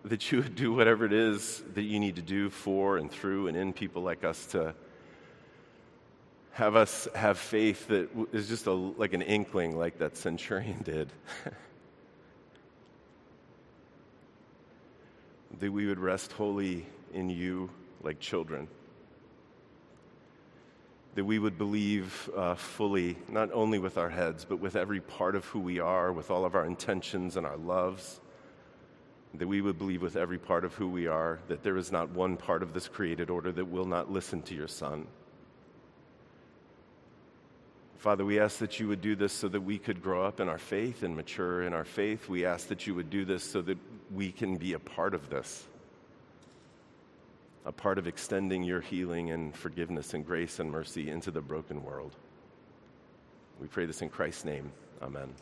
that 0.05 0.31
you 0.31 0.37
would 0.37 0.55
do 0.55 0.73
whatever 0.73 1.05
it 1.05 1.11
is 1.11 1.61
that 1.73 1.81
you 1.81 1.99
need 1.99 2.15
to 2.15 2.21
do 2.21 2.49
for 2.49 2.97
and 2.97 3.11
through 3.11 3.47
and 3.47 3.57
in 3.57 3.73
people 3.73 4.01
like 4.01 4.23
us 4.23 4.45
to 4.47 4.73
have 6.51 6.75
us 6.75 7.07
have 7.13 7.37
faith 7.37 7.87
that 7.87 8.09
is 8.31 8.47
just 8.47 8.65
a, 8.65 8.71
like 8.71 9.13
an 9.13 9.21
inkling, 9.21 9.77
like 9.77 9.99
that 9.99 10.17
centurion 10.17 10.81
did. 10.83 11.11
That 15.59 15.71
we 15.71 15.85
would 15.85 15.99
rest 15.99 16.31
wholly 16.31 16.85
in 17.13 17.29
you 17.29 17.69
like 18.01 18.19
children. 18.19 18.67
That 21.15 21.25
we 21.25 21.39
would 21.39 21.57
believe 21.57 22.29
uh, 22.35 22.55
fully, 22.55 23.17
not 23.27 23.51
only 23.51 23.79
with 23.79 23.97
our 23.97 24.09
heads, 24.09 24.45
but 24.45 24.59
with 24.59 24.75
every 24.75 25.01
part 25.01 25.35
of 25.35 25.45
who 25.45 25.59
we 25.59 25.79
are, 25.79 26.11
with 26.13 26.29
all 26.29 26.45
of 26.45 26.53
our 26.53 26.65
intentions 26.65 27.37
and 27.37 27.45
our 27.45 27.57
loves 27.57 28.19
that 29.33 29.47
we 29.47 29.61
would 29.61 29.77
believe 29.77 30.01
with 30.01 30.15
every 30.15 30.37
part 30.37 30.65
of 30.65 30.73
who 30.73 30.87
we 30.87 31.07
are 31.07 31.39
that 31.47 31.63
there 31.63 31.77
is 31.77 31.91
not 31.91 32.09
one 32.09 32.37
part 32.37 32.63
of 32.63 32.73
this 32.73 32.87
created 32.87 33.29
order 33.29 33.51
that 33.51 33.65
will 33.65 33.85
not 33.85 34.11
listen 34.11 34.41
to 34.41 34.55
your 34.55 34.67
Son. 34.67 35.05
Father, 37.97 38.23
we 38.23 38.39
ask 38.39 38.59
that 38.59 38.79
you 38.79 38.87
would 38.87 39.01
do 39.01 39.15
this 39.15 39.33
so 39.33 39.47
that 39.47 39.61
we 39.61 39.79
could 39.79 40.03
grow 40.03 40.23
up 40.23 40.39
in 40.39 40.47
our 40.47 40.59
faith 40.59 41.01
and 41.01 41.15
mature 41.15 41.63
in 41.63 41.73
our 41.73 41.85
faith. 41.85 42.29
We 42.29 42.45
ask 42.45 42.67
that 42.67 42.85
you 42.85 42.93
would 42.93 43.09
do 43.09 43.25
this 43.25 43.43
so 43.43 43.61
that 43.63 43.77
we 44.13 44.31
can 44.31 44.55
be 44.55 44.73
a 44.73 44.79
part 44.79 45.15
of 45.15 45.29
this, 45.29 45.65
a 47.65 47.71
part 47.71 47.97
of 47.97 48.05
extending 48.05 48.63
your 48.63 48.81
healing 48.81 49.31
and 49.31 49.55
forgiveness 49.55 50.13
and 50.13 50.25
grace 50.25 50.59
and 50.59 50.71
mercy 50.71 51.09
into 51.09 51.31
the 51.31 51.41
broken 51.41 51.83
world. 51.83 52.15
We 53.59 53.67
pray 53.67 53.87
this 53.87 54.03
in 54.03 54.09
Christ's 54.09 54.45
name. 54.45 54.71
Amen. 55.01 55.33